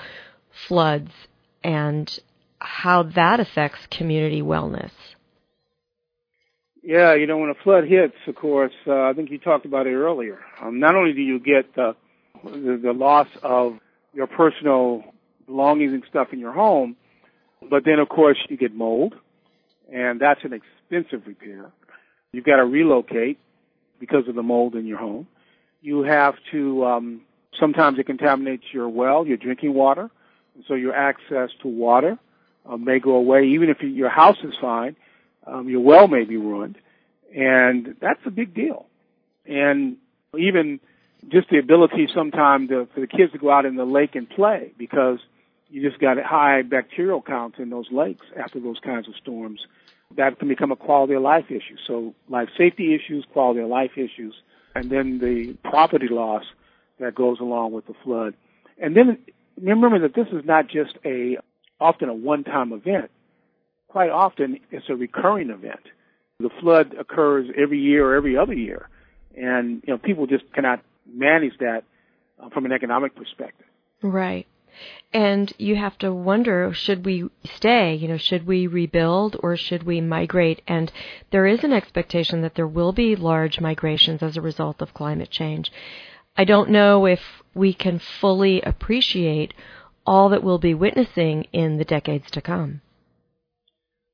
floods 0.68 1.10
and 1.64 2.18
how 2.58 3.02
that 3.02 3.40
affects 3.40 3.80
community 3.90 4.42
wellness. 4.42 4.90
Yeah, 6.82 7.14
you 7.14 7.26
know, 7.26 7.38
when 7.38 7.50
a 7.50 7.54
flood 7.54 7.84
hits, 7.84 8.16
of 8.26 8.34
course, 8.34 8.72
uh, 8.86 9.02
I 9.02 9.12
think 9.14 9.30
you 9.30 9.38
talked 9.38 9.66
about 9.66 9.86
it 9.86 9.94
earlier. 9.94 10.40
Um, 10.60 10.80
not 10.80 10.96
only 10.96 11.12
do 11.12 11.20
you 11.20 11.38
get 11.38 11.74
the, 11.76 11.94
the 12.42 12.80
the 12.82 12.92
loss 12.92 13.28
of 13.42 13.78
your 14.12 14.26
personal 14.26 15.04
belongings 15.46 15.92
and 15.92 16.02
stuff 16.08 16.28
in 16.32 16.40
your 16.40 16.52
home, 16.52 16.96
but 17.70 17.84
then 17.84 18.00
of 18.00 18.08
course 18.08 18.36
you 18.48 18.56
get 18.56 18.74
mold, 18.74 19.14
and 19.92 20.20
that's 20.20 20.40
an 20.42 20.52
expensive 20.52 21.26
repair. 21.26 21.70
You've 22.32 22.44
got 22.44 22.56
to 22.56 22.64
relocate 22.64 23.38
because 24.00 24.26
of 24.26 24.34
the 24.34 24.42
mold 24.42 24.74
in 24.74 24.86
your 24.86 24.98
home. 24.98 25.28
You 25.82 26.02
have 26.02 26.34
to 26.50 26.84
um, 26.84 27.20
sometimes 27.60 28.00
it 28.00 28.06
contaminates 28.06 28.64
your 28.72 28.88
well, 28.88 29.24
your 29.24 29.36
drinking 29.36 29.74
water, 29.74 30.10
so 30.68 30.74
your 30.74 30.94
access 30.94 31.50
to 31.62 31.68
water 31.68 32.18
uh, 32.66 32.76
may 32.76 32.98
go 32.98 33.12
away. 33.12 33.44
Even 33.48 33.70
if 33.70 33.80
your 33.80 34.08
house 34.08 34.38
is 34.44 34.54
fine, 34.60 34.96
um, 35.46 35.68
your 35.68 35.80
well 35.80 36.08
may 36.08 36.24
be 36.24 36.36
ruined, 36.36 36.76
and 37.34 37.96
that's 38.00 38.20
a 38.26 38.30
big 38.30 38.54
deal. 38.54 38.86
And 39.46 39.96
even 40.38 40.80
just 41.28 41.48
the 41.50 41.58
ability 41.58 42.08
sometimes 42.14 42.68
for 42.68 43.00
the 43.00 43.06
kids 43.06 43.32
to 43.32 43.38
go 43.38 43.50
out 43.50 43.64
in 43.64 43.76
the 43.76 43.84
lake 43.84 44.14
and 44.14 44.28
play 44.28 44.72
because 44.78 45.18
you 45.70 45.88
just 45.88 46.00
got 46.00 46.18
high 46.22 46.62
bacterial 46.62 47.22
counts 47.22 47.58
in 47.58 47.70
those 47.70 47.86
lakes 47.90 48.26
after 48.38 48.60
those 48.60 48.78
kinds 48.78 49.08
of 49.08 49.14
storms. 49.16 49.60
That 50.16 50.38
can 50.38 50.48
become 50.48 50.70
a 50.70 50.76
quality 50.76 51.14
of 51.14 51.22
life 51.22 51.46
issue. 51.48 51.76
So 51.86 52.14
life 52.28 52.50
safety 52.58 52.94
issues, 52.94 53.24
quality 53.32 53.60
of 53.60 53.68
life 53.68 53.92
issues, 53.96 54.34
and 54.74 54.90
then 54.90 55.18
the 55.18 55.54
property 55.68 56.08
loss 56.08 56.44
that 57.00 57.14
goes 57.14 57.40
along 57.40 57.72
with 57.72 57.86
the 57.86 57.94
flood. 58.04 58.34
And 58.78 58.94
then 58.94 59.18
remember 59.60 60.00
that 60.00 60.14
this 60.14 60.28
is 60.28 60.44
not 60.44 60.68
just 60.68 60.96
a 61.04 61.36
often 61.80 62.08
a 62.08 62.14
one-time 62.14 62.72
event. 62.72 63.10
Quite 63.88 64.10
often, 64.10 64.60
it's 64.70 64.86
a 64.88 64.94
recurring 64.94 65.50
event. 65.50 65.80
The 66.40 66.50
flood 66.60 66.94
occurs 66.98 67.48
every 67.56 67.80
year 67.80 68.06
or 68.06 68.16
every 68.16 68.36
other 68.36 68.54
year, 68.54 68.88
and 69.36 69.82
you 69.86 69.92
know 69.92 69.98
people 69.98 70.26
just 70.26 70.44
cannot 70.54 70.82
manage 71.06 71.58
that 71.58 71.84
uh, 72.42 72.48
from 72.50 72.64
an 72.64 72.72
economic 72.72 73.14
perspective. 73.14 73.66
Right. 74.02 74.46
And 75.12 75.52
you 75.58 75.76
have 75.76 75.98
to 75.98 76.12
wonder 76.12 76.72
should 76.72 77.04
we 77.04 77.28
stay? 77.44 77.94
You 77.94 78.08
know, 78.08 78.16
should 78.16 78.46
we 78.46 78.66
rebuild 78.66 79.36
or 79.42 79.56
should 79.56 79.82
we 79.82 80.00
migrate? 80.00 80.62
And 80.66 80.90
there 81.30 81.46
is 81.46 81.62
an 81.62 81.72
expectation 81.74 82.40
that 82.40 82.54
there 82.54 82.66
will 82.66 82.92
be 82.92 83.14
large 83.14 83.60
migrations 83.60 84.22
as 84.22 84.36
a 84.36 84.40
result 84.40 84.80
of 84.80 84.94
climate 84.94 85.30
change. 85.30 85.70
I 86.36 86.44
don't 86.44 86.70
know 86.70 87.06
if 87.06 87.20
we 87.54 87.74
can 87.74 88.00
fully 88.20 88.62
appreciate 88.62 89.52
all 90.06 90.30
that 90.30 90.42
we'll 90.42 90.58
be 90.58 90.74
witnessing 90.74 91.46
in 91.52 91.78
the 91.78 91.84
decades 91.84 92.30
to 92.32 92.40
come. 92.40 92.80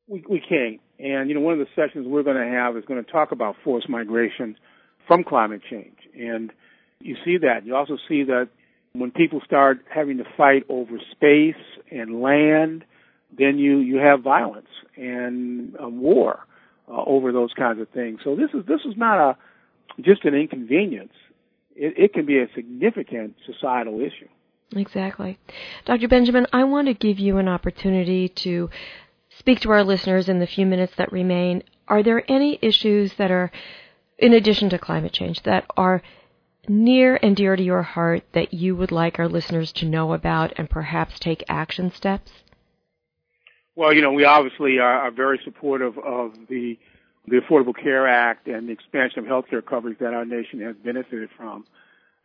We, 0.07 0.25
we 0.29 0.43
can. 0.47 0.79
And, 0.99 1.29
you 1.29 1.35
know, 1.35 1.41
one 1.41 1.59
of 1.59 1.61
the 1.61 1.69
sessions 1.77 2.07
we're 2.09 2.25
going 2.25 2.37
to 2.37 2.57
have 2.57 2.77
is 2.77 2.85
going 2.87 3.03
to 3.03 3.11
talk 3.11 3.31
about 3.31 3.57
forced 3.63 3.89
migration 3.89 4.57
from 5.07 5.23
climate 5.23 5.63
change. 5.71 5.97
And 6.19 6.53
you 7.01 7.17
see 7.25 7.39
that. 7.39 7.65
You 7.65 7.77
also 7.77 7.97
see 8.09 8.25
that 8.25 8.49
when 8.93 9.13
people 9.13 9.41
start 9.45 9.79
having 9.89 10.19
to 10.19 10.25
fight 10.37 10.65
over 10.69 10.99
space 11.13 11.63
and 11.91 12.21
land, 12.21 12.85
then 13.37 13.59
you, 13.59 13.79
you 13.79 13.99
have 13.99 14.23
violence 14.23 14.69
and 14.97 15.77
war 15.79 16.41
uh, 16.89 17.05
over 17.07 17.31
those 17.31 17.53
kinds 17.53 17.81
of 17.81 17.89
things. 17.91 18.21
So 18.25 18.35
this 18.35 18.51
is, 18.55 18.67
this 18.67 18.81
is 18.85 18.95
not 18.97 19.19
a, 19.19 19.37
just 20.03 20.25
an 20.25 20.35
inconvenience. 20.35 21.13
It, 21.79 21.95
it 21.97 22.13
can 22.13 22.27
be 22.27 22.39
a 22.39 22.49
significant 22.55 23.37
societal 23.47 24.01
issue. 24.01 24.29
Exactly. 24.77 25.39
Dr. 25.85 26.09
Benjamin, 26.09 26.47
I 26.53 26.65
want 26.65 26.89
to 26.89 26.95
give 26.95 27.19
you 27.19 27.39
an 27.39 27.49
opportunity 27.49 28.29
to 28.29 28.69
speak 29.39 29.61
to 29.61 29.71
our 29.71 29.85
listeners 29.85 30.29
in 30.29 30.41
the 30.41 30.47
few 30.47 30.67
minutes 30.67 30.95
that 30.97 31.13
remain. 31.13 31.63
Are 31.87 32.03
there 32.03 32.31
any 32.31 32.59
issues 32.61 33.15
that 33.15 33.31
are, 33.31 33.51
in 34.19 34.35
addition 34.35 34.69
to 34.71 34.79
climate 34.79 35.13
change, 35.13 35.43
that 35.45 35.65
are 35.77 36.03
near 36.69 37.19
and 37.23 37.35
dear 37.35 37.57
to 37.57 37.63
your 37.63 37.83
heart 37.83 38.25
that 38.33 38.53
you 38.53 38.77
would 38.77 38.93
like 38.93 39.19
our 39.19 39.29
listeners 39.29 39.73
to 39.73 39.87
know 39.87 40.13
about 40.13 40.53
and 40.57 40.69
perhaps 40.69 41.19
take 41.19 41.45
action 41.49 41.91
steps? 41.91 42.31
Well, 43.75 43.93
you 43.93 44.03
know, 44.03 44.13
we 44.13 44.25
obviously 44.25 44.79
are, 44.81 45.03
are 45.03 45.11
very 45.11 45.41
supportive 45.45 45.97
of 45.99 46.33
the 46.49 46.79
the 47.29 47.41
Affordable 47.41 47.75
Care 47.75 48.07
Act 48.07 48.47
and 48.49 48.69
the 48.69 48.73
expansion 48.73 49.21
of 49.21 49.25
healthcare 49.27 49.65
coverage 49.65 49.99
that 49.99 50.15
our 50.15 50.25
nation 50.25 50.61
has 50.61 50.77
benefited 50.77 51.31
from. 51.37 51.65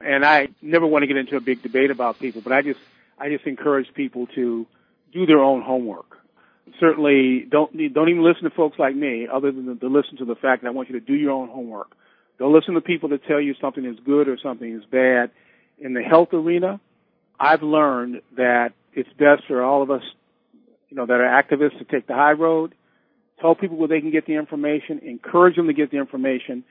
And 0.01 0.25
I 0.25 0.49
never 0.61 0.85
want 0.85 1.03
to 1.03 1.07
get 1.07 1.17
into 1.17 1.37
a 1.37 1.41
big 1.41 1.61
debate 1.61 1.91
about 1.91 2.19
people, 2.19 2.41
but 2.41 2.51
I 2.51 2.61
just 2.61 2.79
I 3.17 3.29
just 3.29 3.45
encourage 3.45 3.93
people 3.93 4.27
to 4.35 4.65
do 5.13 5.25
their 5.25 5.39
own 5.39 5.61
homework. 5.61 6.17
Certainly, 6.79 7.47
don't 7.49 7.71
don't 7.93 8.09
even 8.09 8.23
listen 8.23 8.43
to 8.43 8.49
folks 8.49 8.79
like 8.79 8.95
me, 8.95 9.27
other 9.31 9.51
than 9.51 9.77
to 9.79 9.87
listen 9.87 10.17
to 10.17 10.25
the 10.25 10.35
fact 10.35 10.63
that 10.63 10.67
I 10.67 10.71
want 10.71 10.89
you 10.89 10.99
to 10.99 11.05
do 11.05 11.13
your 11.13 11.31
own 11.31 11.49
homework. 11.49 11.95
Don't 12.39 12.53
listen 12.53 12.73
to 12.73 12.81
people 12.81 13.09
that 13.09 13.25
tell 13.25 13.39
you 13.39 13.53
something 13.61 13.85
is 13.85 13.97
good 14.05 14.27
or 14.27 14.37
something 14.41 14.71
is 14.71 14.83
bad. 14.85 15.31
In 15.79 15.93
the 15.93 16.01
health 16.01 16.33
arena, 16.33 16.79
I've 17.39 17.63
learned 17.63 18.21
that 18.35 18.73
it's 18.93 19.09
best 19.17 19.43
for 19.47 19.63
all 19.63 19.81
of 19.81 19.91
us, 19.91 20.03
you 20.89 20.97
know, 20.97 21.05
that 21.05 21.19
are 21.19 21.43
activists 21.43 21.77
to 21.79 21.85
take 21.85 22.07
the 22.07 22.13
high 22.13 22.31
road, 22.31 22.73
tell 23.39 23.55
people 23.55 23.77
where 23.77 23.87
they 23.87 24.01
can 24.01 24.11
get 24.11 24.25
the 24.25 24.33
information, 24.33 24.99
encourage 24.99 25.55
them 25.55 25.67
to 25.67 25.73
get 25.73 25.91
the 25.91 25.97
information. 25.97 26.63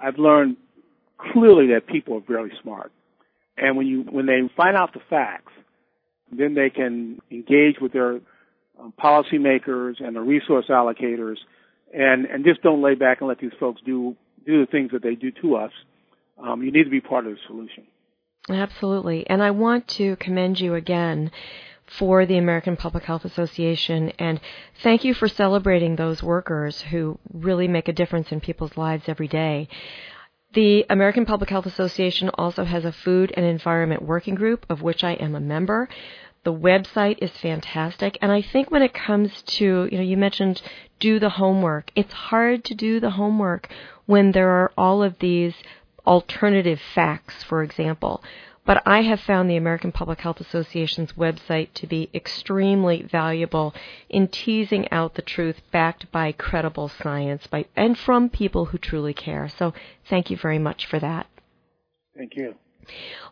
I've 0.00 0.18
learned 0.18 0.56
clearly 1.32 1.68
that 1.68 1.86
people 1.86 2.16
are 2.16 2.24
very 2.26 2.52
smart. 2.62 2.92
And 3.56 3.76
when 3.76 3.86
you, 3.86 4.02
when 4.02 4.26
they 4.26 4.40
find 4.56 4.76
out 4.76 4.92
the 4.94 5.00
facts, 5.10 5.52
then 6.30 6.54
they 6.54 6.70
can 6.70 7.20
engage 7.30 7.76
with 7.80 7.92
their 7.92 8.20
um, 8.80 8.92
policymakers 9.02 10.02
and 10.02 10.16
the 10.16 10.20
resource 10.20 10.66
allocators 10.68 11.36
and, 11.92 12.24
and 12.24 12.44
just 12.44 12.62
don't 12.62 12.82
lay 12.82 12.94
back 12.94 13.20
and 13.20 13.28
let 13.28 13.38
these 13.38 13.52
folks 13.60 13.80
do, 13.84 14.16
do 14.46 14.64
the 14.64 14.70
things 14.70 14.90
that 14.92 15.02
they 15.02 15.14
do 15.14 15.30
to 15.42 15.56
us. 15.56 15.72
Um, 16.42 16.62
you 16.62 16.72
need 16.72 16.84
to 16.84 16.90
be 16.90 17.00
part 17.00 17.26
of 17.26 17.34
the 17.34 17.38
solution. 17.46 17.84
Absolutely. 18.48 19.26
And 19.28 19.42
I 19.42 19.52
want 19.52 19.86
to 19.88 20.16
commend 20.16 20.58
you 20.58 20.74
again 20.74 21.30
for 21.98 22.26
the 22.26 22.38
American 22.38 22.76
Public 22.76 23.04
Health 23.04 23.24
Association 23.24 24.10
and 24.18 24.40
thank 24.82 25.04
you 25.04 25.14
for 25.14 25.28
celebrating 25.28 25.96
those 25.96 26.22
workers 26.22 26.80
who 26.80 27.18
really 27.32 27.68
make 27.68 27.88
a 27.88 27.92
difference 27.92 28.32
in 28.32 28.40
people's 28.40 28.76
lives 28.76 29.04
every 29.08 29.28
day. 29.28 29.68
The 30.54 30.84
American 30.90 31.24
Public 31.24 31.50
Health 31.50 31.66
Association 31.66 32.30
also 32.34 32.64
has 32.64 32.84
a 32.84 32.92
food 32.92 33.32
and 33.36 33.46
environment 33.46 34.02
working 34.02 34.34
group 34.34 34.66
of 34.68 34.82
which 34.82 35.02
I 35.02 35.12
am 35.12 35.34
a 35.34 35.40
member. 35.40 35.88
The 36.44 36.52
website 36.52 37.18
is 37.22 37.30
fantastic. 37.30 38.18
And 38.20 38.32
I 38.32 38.42
think 38.42 38.70
when 38.70 38.82
it 38.82 38.92
comes 38.92 39.42
to, 39.42 39.88
you 39.90 39.98
know, 39.98 40.04
you 40.04 40.16
mentioned 40.16 40.60
do 40.98 41.18
the 41.18 41.30
homework. 41.30 41.90
It's 41.94 42.12
hard 42.12 42.64
to 42.64 42.74
do 42.74 43.00
the 43.00 43.10
homework 43.10 43.68
when 44.06 44.32
there 44.32 44.50
are 44.50 44.72
all 44.76 45.02
of 45.02 45.18
these 45.20 45.54
alternative 46.06 46.80
facts, 46.94 47.42
for 47.44 47.62
example. 47.62 48.22
But 48.64 48.82
I 48.86 49.02
have 49.02 49.20
found 49.20 49.50
the 49.50 49.56
American 49.56 49.90
Public 49.90 50.20
Health 50.20 50.40
Association's 50.40 51.14
website 51.14 51.72
to 51.74 51.86
be 51.86 52.08
extremely 52.14 53.02
valuable 53.02 53.74
in 54.08 54.28
teasing 54.28 54.90
out 54.92 55.14
the 55.14 55.22
truth 55.22 55.60
backed 55.72 56.12
by 56.12 56.30
credible 56.32 56.88
science 56.88 57.46
by, 57.48 57.66
and 57.74 57.98
from 57.98 58.28
people 58.28 58.66
who 58.66 58.78
truly 58.78 59.14
care. 59.14 59.48
So 59.48 59.74
thank 60.08 60.30
you 60.30 60.36
very 60.36 60.60
much 60.60 60.86
for 60.86 61.00
that. 61.00 61.26
Thank 62.16 62.36
you. 62.36 62.54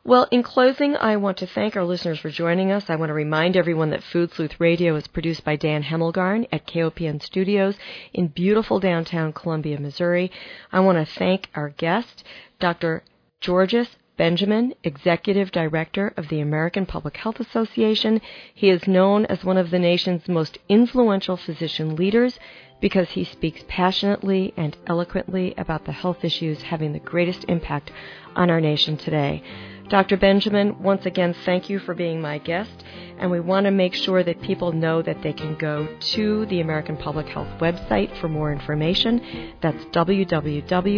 Well, 0.05 0.27
in 0.31 0.43
closing, 0.43 0.97
I 0.97 1.17
want 1.17 1.39
to 1.39 1.47
thank 1.47 1.77
our 1.77 1.85
listeners 1.85 2.21
for 2.21 2.31
joining 2.31 2.71
us. 2.73 2.89
I 2.89 2.97
want 2.97 3.11
to 3.11 3.15
remind 3.15 3.57
everyone 3.57 3.91
that 3.91 4.03
Food 4.03 4.33
Sleuth 4.33 4.61
Radio 4.61 4.95
is 4.97 5.09
produced 5.09 5.45
by 5.45 5.57
Dan 5.57 5.83
Hemmelgarn 5.83 6.47
at 6.53 6.67
KOPN 6.67 7.23
Studios 7.23 7.77
in 8.13 8.29
beautiful 8.29 8.81
downtown 8.81 9.33
Columbia, 9.33 9.79
Missouri. 9.79 10.31
I 10.73 10.81
want 10.81 10.99
to 10.99 11.15
thank 11.15 11.51
our 11.55 11.71
guest, 11.71 12.25
Dr. 12.59 13.03
Georges 13.41 13.97
Benjamin, 14.21 14.75
Executive 14.85 15.51
Director 15.51 16.13
of 16.19 16.29
the 16.29 16.41
American 16.41 16.85
Public 16.85 17.17
Health 17.17 17.41
Association. 17.41 18.21
He 18.55 18.69
is 18.69 18.87
known 18.87 19.25
as 19.25 19.47
one 19.47 19.57
of 19.57 19.71
the 19.71 19.79
nation's 19.79 20.29
most 20.29 20.59
influential 20.69 21.39
physician 21.39 21.97
leaders 21.97 22.39
because 22.83 23.09
he 23.09 23.25
speaks 23.25 23.65
passionately 23.67 24.53
and 24.59 24.77
eloquently 24.87 25.55
about 25.57 25.87
the 25.87 25.93
health 25.93 26.23
issues 26.23 26.61
having 26.61 26.93
the 26.93 26.99
greatest 26.99 27.47
impact 27.49 27.93
on 28.37 28.51
our 28.51 28.61
nation 28.61 28.99
today. 28.99 29.43
Dr. 29.91 30.17
Benjamin, 30.17 30.83
once 30.83 31.05
again, 31.05 31.35
thank 31.45 31.69
you 31.69 31.81
for 31.81 31.95
being 31.95 32.21
my 32.21 32.39
guest. 32.39 32.71
And 33.19 33.31
we 33.31 33.41
want 33.41 33.65
to 33.65 33.71
make 33.71 33.93
sure 33.95 34.23
that 34.25 34.41
people 34.41 34.73
know 34.73 35.03
that 35.03 35.21
they 35.23 35.33
can 35.33 35.57
go 35.57 35.87
to 36.13 36.47
the 36.47 36.61
American 36.61 36.97
Public 36.97 37.27
Health 37.27 37.49
website 37.61 38.19
for 38.21 38.29
more 38.29 38.53
information. 38.53 39.53
That's 39.61 39.85
www.apha.org. 39.87 40.93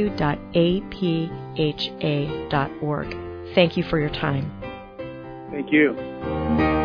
Thank 3.55 3.77
you 3.77 3.83
for 3.85 3.99
your 3.99 4.11
time. 4.11 4.53
Thank 5.51 5.73
you. 5.73 6.82